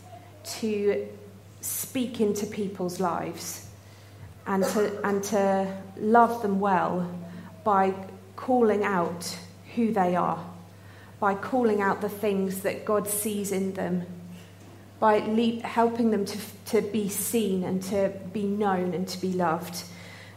to 0.45 1.07
speak 1.61 2.21
into 2.21 2.47
people's 2.47 2.99
lives 2.99 3.69
and 4.47 4.65
to, 4.65 5.07
and 5.07 5.23
to 5.25 5.83
love 5.99 6.41
them 6.41 6.59
well 6.61 7.09
by 7.63 7.95
calling 8.37 8.83
out 8.85 9.37
who 9.75 9.93
they 9.93 10.17
are, 10.17 10.43
by 11.21 11.35
calling 11.35 11.83
out 11.83 12.01
the 12.01 12.09
things 12.09 12.63
that 12.63 12.87
God 12.87 13.07
sees 13.07 13.53
in 13.53 13.75
them, 13.75 14.07
by 14.99 15.19
le- 15.19 15.61
helping 15.61 16.11
them 16.11 16.25
to, 16.25 16.39
to 16.67 16.81
be 16.81 17.11
seen 17.11 17.65
and 17.65 17.83
to 17.85 18.13
be 18.33 18.45
known 18.45 18.95
and 18.95 19.07
to 19.09 19.21
be 19.21 19.35
loved. 19.35 19.85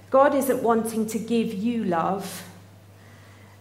God 0.10 0.36
isn't 0.36 0.62
wanting 0.62 1.08
to 1.08 1.18
give 1.18 1.54
you 1.54 1.86
love 1.86 2.44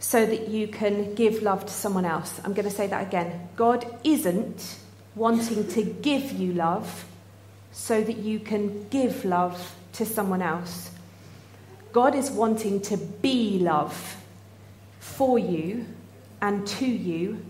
so 0.03 0.27
that 0.27 0.49
you 0.49 0.67
can 0.67 1.15
give 1.15 1.43
love 1.43 1.65
to 1.65 1.73
someone 1.73 2.05
else. 2.05 2.41
I'm 2.45 2.55
going 2.55 2.69
to 2.69 2.75
say 2.75 2.89
that 2.89 3.07
again. 3.07 3.49
God 3.55 3.87
isn't 4.03 4.77
wanting 5.15 5.69
to 5.69 5.85
give 5.85 6.33
you 6.33 6.55
love 6.55 7.05
so 7.71 8.03
that 8.03 8.17
you 8.17 8.41
can 8.41 8.89
give 8.89 9.25
love 9.25 9.77
to 9.93 10.05
someone 10.05 10.43
else. 10.43 10.91
God 11.93 12.17
is 12.17 12.33
wanting 12.33 12.81
to 12.83 12.97
be 12.97 13.61
love 13.61 14.17
for 14.99 15.39
you 15.39 15.87
and 16.41 16.67
to 16.67 16.87
you 16.87 17.41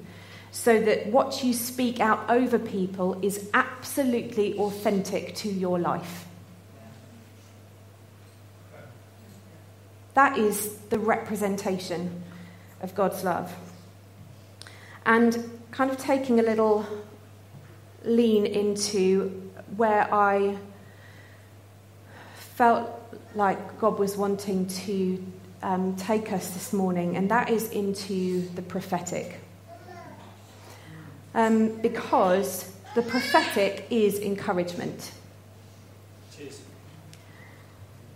so 0.50 0.78
that 0.78 1.06
what 1.06 1.42
you 1.42 1.54
speak 1.54 2.00
out 2.00 2.28
over 2.28 2.59
people 2.59 3.18
is 3.23 3.49
absolutely 3.54 4.54
authentic 4.59 5.35
to 5.37 5.49
your 5.49 5.78
life. 5.78 6.26
That 10.12 10.37
is 10.37 10.76
the 10.90 10.99
representation 10.99 12.23
of 12.82 12.94
God's 12.94 13.24
love. 13.24 13.54
And 15.06 15.60
kind 15.70 15.90
of 15.90 15.98
taking 15.98 16.38
a 16.38 16.42
little 16.42 16.86
lean 18.04 18.46
into 18.46 19.50
where 19.76 20.12
I 20.12 20.58
felt 22.34 22.90
like 23.34 23.78
God 23.80 23.98
was 23.98 24.16
wanting 24.16 24.66
to 24.66 25.24
um, 25.62 25.96
take 25.96 26.32
us 26.32 26.50
this 26.50 26.72
morning, 26.72 27.16
and 27.16 27.30
that 27.30 27.48
is 27.48 27.70
into 27.70 28.48
the 28.54 28.62
prophetic. 28.62 29.40
Um, 31.34 31.76
because 31.80 32.70
the 32.94 33.02
prophetic 33.02 33.86
is 33.90 34.18
encouragement. 34.18 35.12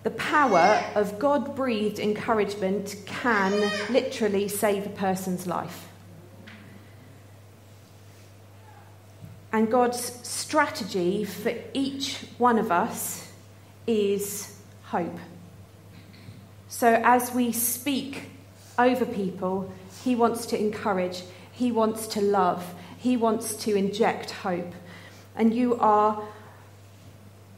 The 0.06 0.12
power 0.12 0.84
of 0.94 1.18
God 1.18 1.56
breathed 1.56 1.98
encouragement 1.98 2.94
can 3.06 3.50
literally 3.90 4.46
save 4.46 4.86
a 4.86 4.90
person's 4.90 5.48
life. 5.48 5.88
And 9.52 9.68
God's 9.68 10.00
strategy 10.25 11.25
for 11.25 11.52
each 11.75 12.25
one 12.38 12.56
of 12.56 12.70
us 12.70 13.32
is 13.88 14.56
hope. 14.84 15.18
So 16.68 17.00
as 17.02 17.34
we 17.34 17.50
speak 17.50 18.30
over 18.78 19.04
people, 19.04 19.72
He 20.04 20.14
wants 20.14 20.46
to 20.46 20.56
encourage, 20.56 21.25
He 21.50 21.72
wants 21.72 22.06
to 22.06 22.20
love, 22.20 22.76
He 22.96 23.16
wants 23.16 23.56
to 23.64 23.75
inject 23.75 24.30
hope. 24.30 24.72
And 25.34 25.52
you 25.52 25.75
are, 25.80 26.22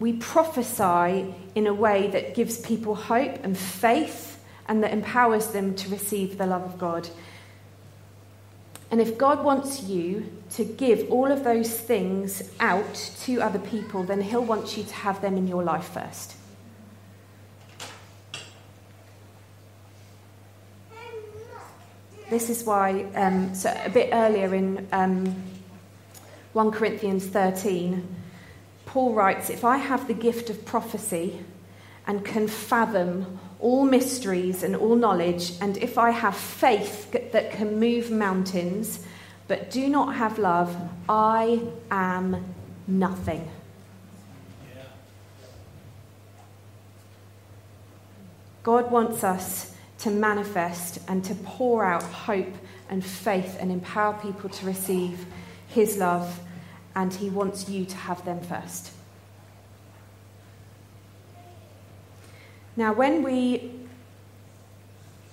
we 0.01 0.13
prophesy 0.15 1.35
in 1.55 1.67
a 1.67 1.75
way 1.75 2.07
that 2.09 2.35
gives 2.35 2.59
people 2.59 2.95
hope 2.95 3.43
and 3.43 3.57
faith 3.57 4.41
and 4.69 4.83
that 4.83 4.93
empowers 4.93 5.49
them 5.49 5.75
to 5.75 5.89
receive 5.89 6.39
the 6.39 6.47
love 6.47 6.63
of 6.63 6.79
God. 6.79 7.09
And 8.91 9.01
if 9.01 9.19
God 9.19 9.45
wants 9.45 9.83
you 9.83 10.33
to 10.53 10.65
give 10.65 11.11
all 11.11 11.31
of 11.31 11.45
those 11.45 11.71
things 11.79 12.43
out 12.61 13.13
to 13.25 13.41
other 13.41 13.59
people, 13.59 14.03
then 14.03 14.21
He'll 14.21 14.45
want 14.45 14.77
you 14.77 14.85
to 14.85 14.95
have 14.95 15.21
them 15.21 15.37
in 15.37 15.47
your 15.47 15.63
life 15.63 15.89
first. 15.89 16.35
This 22.31 22.51
is 22.51 22.65
why, 22.65 23.05
um, 23.15 23.55
so 23.55 23.75
a 23.85 23.89
bit 23.89 24.11
earlier 24.13 24.55
in 24.55 24.87
um, 24.93 25.35
1 26.53 26.71
Corinthians 26.73 27.27
13, 27.27 28.07
Paul 28.89 29.13
writes 29.13 29.51
If 29.51 29.67
I 29.67 29.77
have 29.77 30.09
the 30.09 30.15
gift 30.15 30.49
of 30.49 30.65
prophecy 30.65 31.45
and 32.07 32.25
can 32.25 32.49
fathom 32.49 33.39
all 33.61 33.85
mysteries 33.85 34.63
and 34.63 34.75
all 34.75 34.97
knowledge, 34.97 35.53
and 35.61 35.77
if 35.77 35.99
I 35.99 36.11
have 36.11 36.35
faith 36.35 37.13
that 37.13 37.53
can 37.53 37.79
move 37.79 38.11
mountains, 38.11 39.05
but 39.47 39.71
do 39.71 39.89
not 39.89 40.15
have 40.15 40.39
love, 40.39 40.75
I 41.07 41.61
am 41.91 42.55
nothing. 42.87 43.51
God 48.63 48.91
wants 48.91 49.23
us 49.23 49.75
to 49.99 50.11
manifest 50.11 50.99
and 51.09 51.23
to 51.27 51.35
pour 51.35 51.85
out 51.85 52.03
hope 52.05 52.55
and 52.89 53.05
faith 53.05 53.59
and 53.61 53.71
empower 53.71 54.15
people 54.15 54.49
to 54.49 54.67
receive 54.67 55.27
His 55.69 55.99
love, 55.99 56.41
and 56.99 57.15
He 57.15 57.31
wants 57.31 57.69
you 57.69 57.85
to 57.85 57.97
have 57.97 58.25
them 58.25 58.41
first. 58.41 58.91
Now, 62.77 62.93
when 62.93 63.23
we 63.23 63.71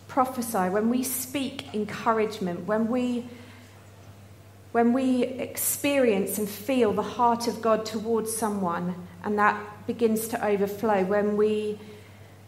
prophesy, 0.07 0.69
when 0.69 0.91
we 0.91 1.01
speak 1.01 1.73
encouragement, 1.73 2.67
when 2.67 2.87
we 2.87 3.27
when 4.73 4.93
we 4.93 5.23
experience 5.23 6.37
and 6.37 6.47
feel 6.47 6.93
the 6.93 7.01
heart 7.01 7.47
of 7.47 7.61
God 7.61 7.85
towards 7.85 8.35
someone 8.35 8.93
and 9.23 9.39
that 9.39 9.87
begins 9.87 10.27
to 10.27 10.45
overflow, 10.45 11.03
when 11.05 11.35
we 11.35 11.79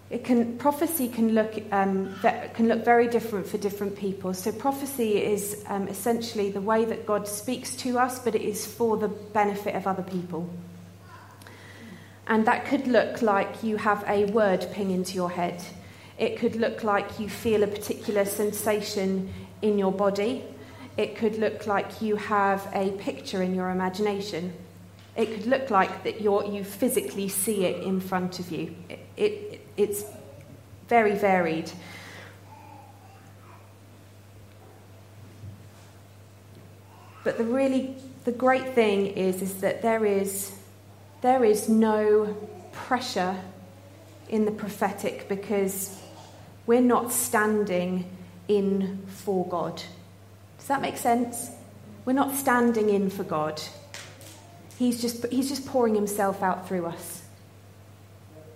it 0.09 0.23
can 0.23 0.57
prophecy 0.57 1.09
can 1.09 1.33
look 1.33 1.61
um, 1.71 2.15
can 2.53 2.69
look 2.69 2.85
very 2.85 3.07
different 3.07 3.45
for 3.45 3.57
different 3.57 3.97
people. 3.97 4.33
So 4.33 4.51
prophecy 4.53 5.21
is 5.21 5.63
um, 5.67 5.87
essentially 5.89 6.49
the 6.49 6.61
way 6.61 6.85
that 6.85 7.05
God 7.05 7.27
speaks 7.27 7.75
to 7.77 7.99
us, 7.99 8.19
but 8.19 8.33
it 8.33 8.41
is 8.41 8.65
for 8.65 8.95
the 8.95 9.09
benefit 9.09 9.75
of 9.75 9.85
other 9.85 10.03
people. 10.03 10.49
And 12.27 12.45
that 12.45 12.65
could 12.65 12.87
look 12.87 13.21
like 13.21 13.63
you 13.63 13.77
have 13.77 14.03
a 14.07 14.25
word 14.25 14.67
ping 14.71 14.91
into 14.91 15.15
your 15.15 15.31
head. 15.31 15.61
It 16.17 16.37
could 16.37 16.55
look 16.55 16.83
like 16.83 17.19
you 17.19 17.29
feel 17.29 17.63
a 17.63 17.67
particular 17.67 18.25
sensation 18.25 19.33
in 19.61 19.77
your 19.77 19.91
body. 19.91 20.43
It 20.97 21.15
could 21.17 21.37
look 21.37 21.67
like 21.67 22.01
you 22.01 22.15
have 22.15 22.67
a 22.73 22.91
picture 22.91 23.43
in 23.43 23.55
your 23.55 23.69
imagination. 23.69 24.53
It 25.15 25.33
could 25.33 25.47
look 25.47 25.69
like 25.69 26.03
that 26.03 26.21
you 26.21 26.63
physically 26.63 27.29
see 27.29 27.65
it 27.65 27.83
in 27.83 27.99
front 27.99 28.39
of 28.39 28.51
you. 28.51 28.75
It, 28.89 28.99
it, 29.15 29.66
it's 29.77 30.03
very 30.89 31.15
varied. 31.15 31.71
But 37.23 37.37
the 37.37 37.43
really 37.43 37.95
the 38.25 38.31
great 38.31 38.73
thing 38.73 39.07
is, 39.07 39.41
is 39.41 39.61
that 39.61 39.81
there 39.81 40.05
is 40.05 40.57
there 41.21 41.43
is 41.43 41.69
no 41.69 42.35
pressure 42.71 43.35
in 44.29 44.45
the 44.45 44.51
prophetic 44.51 45.27
because 45.29 46.01
we're 46.65 46.81
not 46.81 47.11
standing 47.11 48.09
in 48.47 49.05
for 49.07 49.47
God. 49.47 49.81
Does 50.57 50.67
that 50.67 50.81
make 50.81 50.97
sense? 50.97 51.51
We're 52.05 52.13
not 52.13 52.35
standing 52.35 52.89
in 52.89 53.09
for 53.09 53.23
God. 53.23 53.61
He's 54.77 55.01
just, 55.01 55.25
he's 55.27 55.49
just 55.49 55.65
pouring 55.65 55.95
himself 55.95 56.43
out 56.43 56.67
through 56.67 56.85
us. 56.85 57.23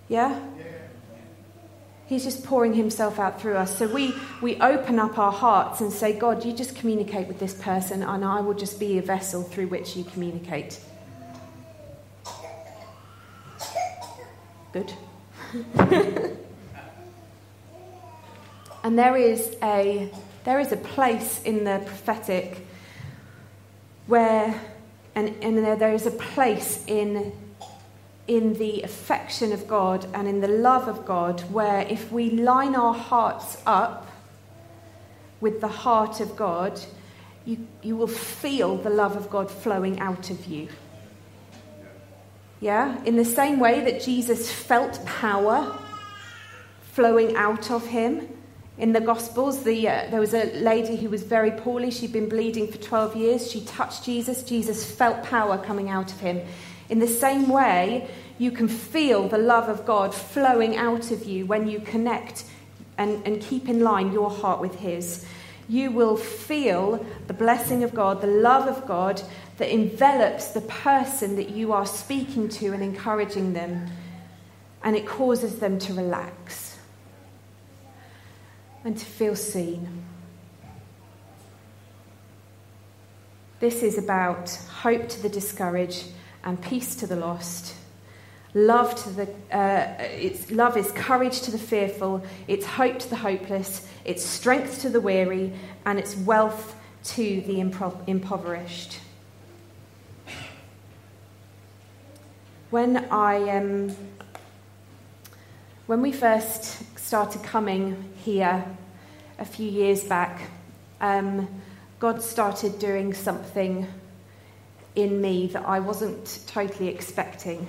Yeah? 0.07 0.39
He's 2.11 2.25
just 2.25 2.43
pouring 2.43 2.73
himself 2.73 3.19
out 3.19 3.39
through 3.39 3.55
us. 3.55 3.77
So 3.77 3.87
we, 3.87 4.13
we 4.41 4.59
open 4.59 4.99
up 4.99 5.17
our 5.17 5.31
hearts 5.31 5.79
and 5.79 5.93
say, 5.93 6.11
God, 6.11 6.43
you 6.43 6.51
just 6.51 6.75
communicate 6.75 7.25
with 7.25 7.39
this 7.39 7.53
person, 7.53 8.03
and 8.03 8.25
I 8.25 8.41
will 8.41 8.53
just 8.53 8.81
be 8.81 8.97
a 8.97 9.01
vessel 9.01 9.43
through 9.43 9.67
which 9.67 9.95
you 9.95 10.03
communicate. 10.03 10.81
Good. 14.73 14.91
and 18.83 18.99
there 18.99 19.15
is 19.15 19.55
a 19.63 20.11
there 20.43 20.59
is 20.59 20.73
a 20.73 20.77
place 20.77 21.41
in 21.43 21.63
the 21.63 21.81
prophetic 21.85 22.67
where 24.07 24.59
and, 25.15 25.33
and 25.41 25.57
there, 25.59 25.77
there 25.77 25.93
is 25.93 26.05
a 26.05 26.11
place 26.11 26.83
in 26.87 27.31
in 28.27 28.53
the 28.53 28.81
affection 28.83 29.51
of 29.51 29.67
God 29.67 30.07
and 30.13 30.27
in 30.27 30.41
the 30.41 30.47
love 30.47 30.87
of 30.87 31.05
God 31.05 31.41
where 31.51 31.81
if 31.81 32.11
we 32.11 32.29
line 32.29 32.75
our 32.75 32.93
hearts 32.93 33.57
up 33.65 34.07
with 35.39 35.59
the 35.59 35.67
heart 35.67 36.19
of 36.19 36.35
God, 36.35 36.79
you, 37.45 37.67
you 37.81 37.95
will 37.95 38.07
feel 38.07 38.77
the 38.77 38.89
love 38.89 39.15
of 39.15 39.29
God 39.29 39.49
flowing 39.49 39.99
out 39.99 40.29
of 40.29 40.45
you. 40.45 40.69
Yeah? 42.59 43.03
In 43.05 43.17
the 43.17 43.25
same 43.25 43.59
way 43.59 43.83
that 43.85 44.01
Jesus 44.01 44.51
felt 44.51 45.03
power 45.05 45.77
flowing 46.93 47.35
out 47.35 47.71
of 47.71 47.85
him. 47.87 48.27
In 48.77 48.93
the 48.93 49.01
Gospels, 49.01 49.63
the, 49.63 49.87
uh, 49.87 50.07
there 50.09 50.19
was 50.19 50.33
a 50.33 50.45
lady 50.59 50.95
who 50.95 51.09
was 51.09 51.23
very 51.23 51.51
poorly. 51.51 51.91
She'd 51.91 52.13
been 52.13 52.29
bleeding 52.29 52.71
for 52.71 52.77
12 52.77 53.15
years. 53.15 53.51
She 53.51 53.61
touched 53.61 54.05
Jesus. 54.05 54.43
Jesus 54.43 54.89
felt 54.89 55.23
power 55.23 55.57
coming 55.57 55.89
out 55.89 56.11
of 56.11 56.19
him. 56.19 56.41
In 56.91 56.99
the 56.99 57.07
same 57.07 57.47
way, 57.47 58.09
you 58.37 58.51
can 58.51 58.67
feel 58.67 59.29
the 59.29 59.37
love 59.37 59.69
of 59.69 59.85
God 59.85 60.13
flowing 60.13 60.75
out 60.75 61.09
of 61.09 61.23
you 61.23 61.45
when 61.45 61.69
you 61.69 61.79
connect 61.79 62.43
and, 62.97 63.25
and 63.25 63.41
keep 63.41 63.69
in 63.69 63.79
line 63.79 64.11
your 64.11 64.29
heart 64.29 64.59
with 64.59 64.75
His. 64.75 65.25
You 65.69 65.91
will 65.91 66.17
feel 66.17 67.05
the 67.27 67.33
blessing 67.33 67.85
of 67.85 67.95
God, 67.95 68.19
the 68.19 68.27
love 68.27 68.67
of 68.67 68.85
God 68.85 69.21
that 69.57 69.73
envelops 69.73 70.49
the 70.49 70.59
person 70.59 71.37
that 71.37 71.51
you 71.51 71.71
are 71.71 71.85
speaking 71.85 72.49
to 72.49 72.73
and 72.73 72.83
encouraging 72.83 73.53
them, 73.53 73.87
and 74.83 74.93
it 74.93 75.07
causes 75.07 75.59
them 75.59 75.79
to 75.79 75.93
relax 75.93 76.77
and 78.83 78.97
to 78.97 79.05
feel 79.05 79.37
seen. 79.37 80.03
This 83.61 83.81
is 83.81 83.97
about 83.97 84.49
hope 84.81 85.07
to 85.07 85.21
the 85.21 85.29
discouraged 85.29 86.07
and 86.43 86.61
peace 86.61 86.95
to 86.95 87.07
the 87.07 87.15
lost. 87.15 87.75
Love 88.53 88.95
to 89.03 89.09
the 89.11 89.29
uh, 89.55 89.95
it's 89.99 90.51
love 90.51 90.75
is 90.75 90.91
courage 90.91 91.41
to 91.41 91.51
the 91.51 91.57
fearful. 91.57 92.21
It's 92.47 92.65
hope 92.65 92.99
to 92.99 93.09
the 93.09 93.15
hopeless. 93.15 93.87
It's 94.03 94.25
strength 94.25 94.81
to 94.81 94.89
the 94.89 94.99
weary, 94.99 95.53
and 95.85 95.97
it's 95.97 96.17
wealth 96.17 96.75
to 97.03 97.41
the 97.41 97.59
impoverished. 98.07 98.99
When 102.71 102.97
I 103.09 103.57
um, 103.57 103.95
when 105.87 106.01
we 106.01 106.11
first 106.11 106.97
started 106.99 107.43
coming 107.43 108.13
here 108.23 108.65
a 109.39 109.45
few 109.45 109.69
years 109.69 110.03
back, 110.03 110.49
um, 110.99 111.47
God 111.99 112.21
started 112.21 112.79
doing 112.79 113.13
something 113.13 113.87
in 114.95 115.21
me 115.21 115.47
that 115.47 115.65
I 115.65 115.79
wasn't 115.79 116.39
totally 116.47 116.87
expecting. 116.87 117.67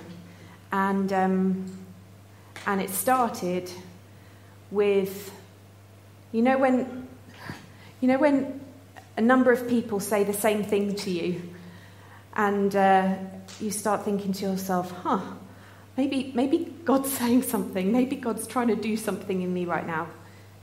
And, 0.71 1.11
um, 1.13 1.77
and 2.65 2.81
it 2.81 2.89
started 2.89 3.71
with, 4.71 5.31
you 6.31 6.41
know, 6.41 6.57
when, 6.57 7.07
you 8.01 8.07
know, 8.07 8.17
when 8.17 8.61
a 9.17 9.21
number 9.21 9.51
of 9.51 9.67
people 9.67 9.99
say 9.99 10.23
the 10.23 10.33
same 10.33 10.63
thing 10.63 10.95
to 10.95 11.11
you, 11.11 11.41
and 12.35 12.75
uh, 12.75 13.15
you 13.59 13.69
start 13.71 14.03
thinking 14.03 14.33
to 14.33 14.45
yourself, 14.45 14.91
huh, 15.03 15.21
maybe, 15.95 16.31
maybe 16.33 16.73
God's 16.83 17.11
saying 17.17 17.43
something, 17.43 17.91
maybe 17.91 18.15
God's 18.15 18.47
trying 18.47 18.67
to 18.67 18.75
do 18.75 18.97
something 18.97 19.41
in 19.41 19.53
me 19.53 19.65
right 19.65 19.85
now. 19.85 20.07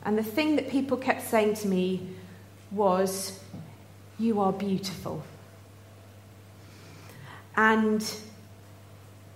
And 0.05 0.17
the 0.17 0.25
thing 0.25 0.57
that 0.57 0.71
people 0.71 0.97
kept 0.97 1.29
saying 1.29 1.55
to 1.57 1.69
me 1.69 2.09
was, 2.71 3.39
You 4.19 4.41
are 4.41 4.53
beautiful. 4.53 5.23
And 7.57 8.05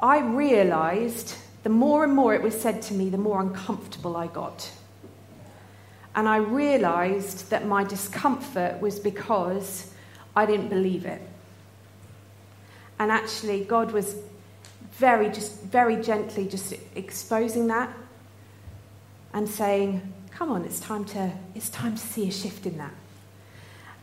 I 0.01 0.21
realized 0.21 1.37
the 1.63 1.71
more 1.71 2.05
and 2.05 2.15
more 2.15 2.35
it 2.35 2.43
was 2.43 2.59
said 2.61 2.83
to 2.83 2.95
me, 2.95 3.09
the 3.09 3.19
more 3.19 3.41
uncomfortable 3.41 4.17
I 4.17 4.27
got. 4.27 4.71
And 6.15 6.29
I 6.29 6.37
realized 6.37 7.51
that 7.51 7.67
my 7.67 7.85
discomfort 7.85 8.81
was 8.81 9.01
because 9.01 9.93
I 10.37 10.47
didn't 10.47 10.69
believe 10.69 11.07
it. 11.07 11.23
And 12.99 13.11
actually, 13.11 13.65
God 13.65 13.93
was 13.93 14.17
very, 14.93 15.29
just 15.29 15.63
very 15.63 15.97
gently 15.97 16.47
just 16.47 16.75
exposing 16.95 17.67
that 17.69 17.91
and 19.33 19.49
saying, 19.49 20.13
come 20.31 20.51
on, 20.53 20.65
it's 20.65 20.79
time 20.79 21.05
to, 21.07 21.33
it's 21.55 21.69
time 21.71 21.97
to 21.97 22.01
see 22.01 22.29
a 22.29 22.31
shift 22.33 22.67
in 22.67 22.79
that. 22.79 22.95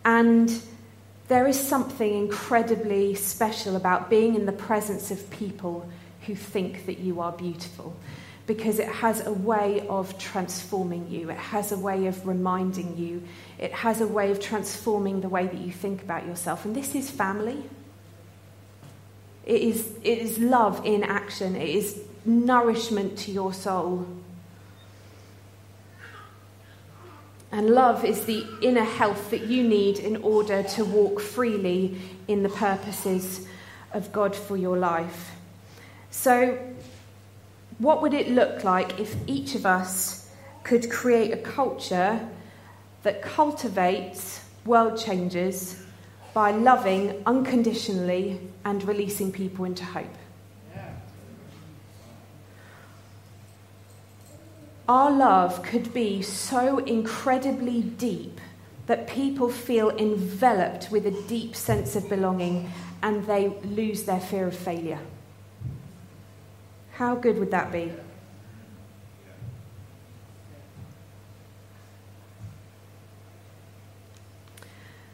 And 0.03 0.61
there 1.31 1.47
is 1.47 1.57
something 1.57 2.13
incredibly 2.13 3.15
special 3.15 3.77
about 3.77 4.09
being 4.09 4.35
in 4.35 4.45
the 4.45 4.51
presence 4.51 5.11
of 5.11 5.29
people 5.31 5.87
who 6.25 6.35
think 6.35 6.85
that 6.87 6.99
you 6.99 7.21
are 7.21 7.31
beautiful 7.31 7.95
because 8.47 8.79
it 8.79 8.89
has 8.89 9.25
a 9.25 9.31
way 9.31 9.87
of 9.87 10.17
transforming 10.19 11.09
you. 11.09 11.29
It 11.29 11.37
has 11.37 11.71
a 11.71 11.77
way 11.77 12.07
of 12.07 12.27
reminding 12.27 12.97
you. 12.97 13.23
It 13.57 13.71
has 13.71 14.01
a 14.01 14.07
way 14.07 14.29
of 14.29 14.41
transforming 14.41 15.21
the 15.21 15.29
way 15.29 15.45
that 15.45 15.57
you 15.57 15.71
think 15.71 16.01
about 16.01 16.25
yourself. 16.25 16.65
And 16.65 16.75
this 16.75 16.95
is 16.95 17.09
family. 17.09 17.63
It 19.45 19.61
is, 19.61 19.89
it 20.03 20.17
is 20.17 20.37
love 20.37 20.85
in 20.85 21.01
action. 21.01 21.55
It 21.55 21.69
is 21.69 21.97
nourishment 22.25 23.17
to 23.19 23.31
your 23.31 23.53
soul. 23.53 24.05
And 27.51 27.69
love 27.71 28.05
is 28.05 28.25
the 28.25 28.45
inner 28.61 28.83
health 28.83 29.29
that 29.31 29.43
you 29.43 29.63
need 29.63 29.99
in 29.99 30.17
order 30.17 30.63
to 30.63 30.85
walk 30.85 31.19
freely 31.19 31.99
in 32.27 32.43
the 32.43 32.49
purposes 32.49 33.45
of 33.91 34.11
God 34.13 34.35
for 34.35 34.55
your 34.55 34.77
life. 34.77 35.31
So, 36.11 36.57
what 37.77 38.01
would 38.01 38.13
it 38.13 38.29
look 38.29 38.63
like 38.63 38.99
if 38.99 39.15
each 39.27 39.55
of 39.55 39.65
us 39.65 40.29
could 40.63 40.89
create 40.89 41.31
a 41.31 41.37
culture 41.37 42.25
that 43.03 43.21
cultivates 43.21 44.45
world 44.65 44.97
changes 44.97 45.83
by 46.33 46.51
loving 46.51 47.21
unconditionally 47.25 48.39
and 48.63 48.83
releasing 48.83 49.31
people 49.31 49.65
into 49.65 49.83
hope? 49.83 50.20
Our 54.91 55.09
love 55.09 55.63
could 55.63 55.93
be 55.93 56.21
so 56.21 56.79
incredibly 56.79 57.81
deep 57.81 58.41
that 58.87 59.07
people 59.07 59.49
feel 59.49 59.89
enveloped 59.91 60.91
with 60.91 61.05
a 61.05 61.11
deep 61.29 61.55
sense 61.55 61.95
of 61.95 62.09
belonging 62.09 62.69
and 63.01 63.25
they 63.25 63.47
lose 63.63 64.03
their 64.03 64.19
fear 64.19 64.47
of 64.47 64.53
failure. 64.53 64.99
How 66.95 67.15
good 67.15 67.39
would 67.39 67.51
that 67.51 67.71
be? 67.71 67.93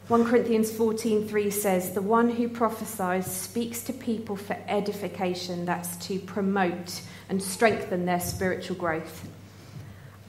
One 0.08 0.24
Corinthians 0.24 0.72
14:3 0.72 1.52
says, 1.52 1.92
"The 1.92 2.02
one 2.02 2.30
who 2.30 2.48
prophesies 2.48 3.26
speaks 3.26 3.84
to 3.84 3.92
people 3.92 4.34
for 4.34 4.56
edification, 4.66 5.64
that's 5.66 5.96
to 6.08 6.18
promote 6.18 7.02
and 7.28 7.40
strengthen 7.40 8.06
their 8.06 8.18
spiritual 8.18 8.74
growth." 8.74 9.28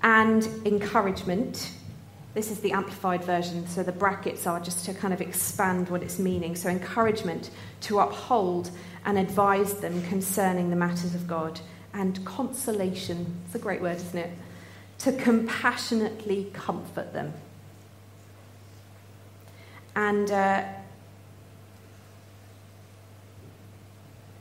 And 0.02 0.48
encouragement. 0.66 1.72
This 2.34 2.52
is 2.52 2.60
the 2.60 2.72
amplified 2.72 3.24
version, 3.24 3.68
so 3.68 3.84
the 3.84 3.92
brackets 3.92 4.46
are 4.48 4.60
just 4.60 4.86
to 4.86 4.94
kind 4.94 5.14
of 5.14 5.22
expand 5.22 5.90
what 5.90 6.04
it's 6.04 6.20
meaning. 6.20 6.56
So, 6.56 6.70
encouragement 6.70 7.50
to 7.82 8.00
uphold 8.00 8.72
and 9.06 9.18
advise 9.18 9.76
them 9.76 10.02
concerning 10.04 10.70
the 10.70 10.76
matters 10.76 11.16
of 11.16 11.28
God, 11.28 11.60
and 11.94 12.24
consolation. 12.26 13.42
It's 13.46 13.56
a 13.56 13.60
great 13.60 13.82
word, 13.82 13.98
isn't 13.98 14.18
it? 14.18 14.32
To 15.00 15.12
compassionately 15.14 16.52
comfort 16.54 17.14
them. 17.14 17.34
And 19.96 20.30
uh, 20.30 20.64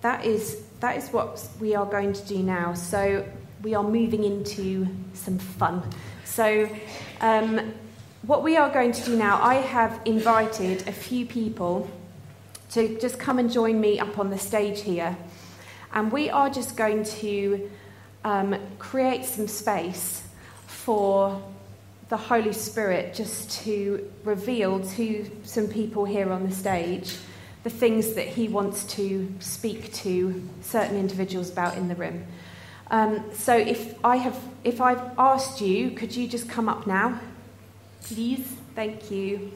that 0.02 0.24
is 0.24 0.62
that 0.80 0.96
is 0.96 1.08
what 1.08 1.48
we 1.58 1.74
are 1.74 1.86
going 1.86 2.12
to 2.12 2.24
do 2.26 2.38
now. 2.38 2.74
So 2.74 3.26
we 3.62 3.74
are 3.74 3.82
moving 3.82 4.24
into 4.24 4.86
some 5.14 5.38
fun. 5.38 5.82
So, 6.24 6.68
um, 7.20 7.72
what 8.22 8.42
we 8.42 8.56
are 8.56 8.70
going 8.70 8.92
to 8.92 9.04
do 9.04 9.16
now, 9.16 9.40
I 9.42 9.56
have 9.56 10.00
invited 10.04 10.86
a 10.88 10.92
few 10.92 11.24
people 11.24 11.88
to 12.70 12.98
just 12.98 13.18
come 13.18 13.38
and 13.38 13.50
join 13.50 13.80
me 13.80 13.98
up 13.98 14.18
on 14.18 14.30
the 14.30 14.38
stage 14.38 14.82
here. 14.82 15.16
And 15.92 16.12
we 16.12 16.28
are 16.28 16.50
just 16.50 16.76
going 16.76 17.04
to 17.04 17.70
um, 18.24 18.56
create 18.78 19.24
some 19.24 19.48
space 19.48 20.22
for 20.66 21.42
the 22.08 22.16
Holy 22.16 22.52
Spirit 22.52 23.14
just 23.14 23.62
to 23.62 24.10
reveal 24.24 24.80
to 24.80 25.30
some 25.44 25.68
people 25.68 26.04
here 26.04 26.32
on 26.32 26.48
the 26.48 26.54
stage 26.54 27.16
the 27.64 27.70
things 27.70 28.14
that 28.14 28.26
He 28.26 28.48
wants 28.48 28.84
to 28.94 29.32
speak 29.40 29.92
to 29.92 30.48
certain 30.62 30.96
individuals 30.96 31.50
about 31.50 31.76
in 31.76 31.88
the 31.88 31.94
room. 31.94 32.24
Um, 32.90 33.22
so 33.34 33.56
if 33.56 33.94
I 34.04 34.16
have, 34.16 34.38
if 34.64 34.80
I've 34.80 35.02
asked 35.18 35.60
you, 35.60 35.90
could 35.90 36.14
you 36.14 36.26
just 36.26 36.48
come 36.48 36.68
up 36.68 36.86
now, 36.86 37.20
please? 38.02 38.46
Thank 38.74 39.10
you. 39.10 39.52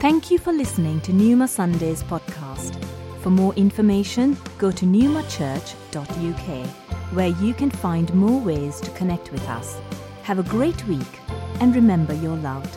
Thank 0.00 0.30
you 0.30 0.38
for 0.38 0.52
listening 0.52 1.00
to 1.02 1.14
Numa 1.14 1.48
Sundays 1.48 2.02
podcast. 2.02 2.76
For 3.22 3.30
more 3.30 3.54
information, 3.54 4.36
go 4.58 4.70
to 4.70 4.84
newmachurch.uk, 4.84 6.66
where 7.14 7.28
you 7.28 7.54
can 7.54 7.70
find 7.70 8.12
more 8.12 8.38
ways 8.38 8.80
to 8.82 8.90
connect 8.90 9.32
with 9.32 9.48
us. 9.48 9.78
Have 10.24 10.38
a 10.38 10.42
great 10.42 10.86
week, 10.86 11.20
and 11.60 11.74
remember 11.74 12.12
you're 12.12 12.36
loved. 12.36 12.76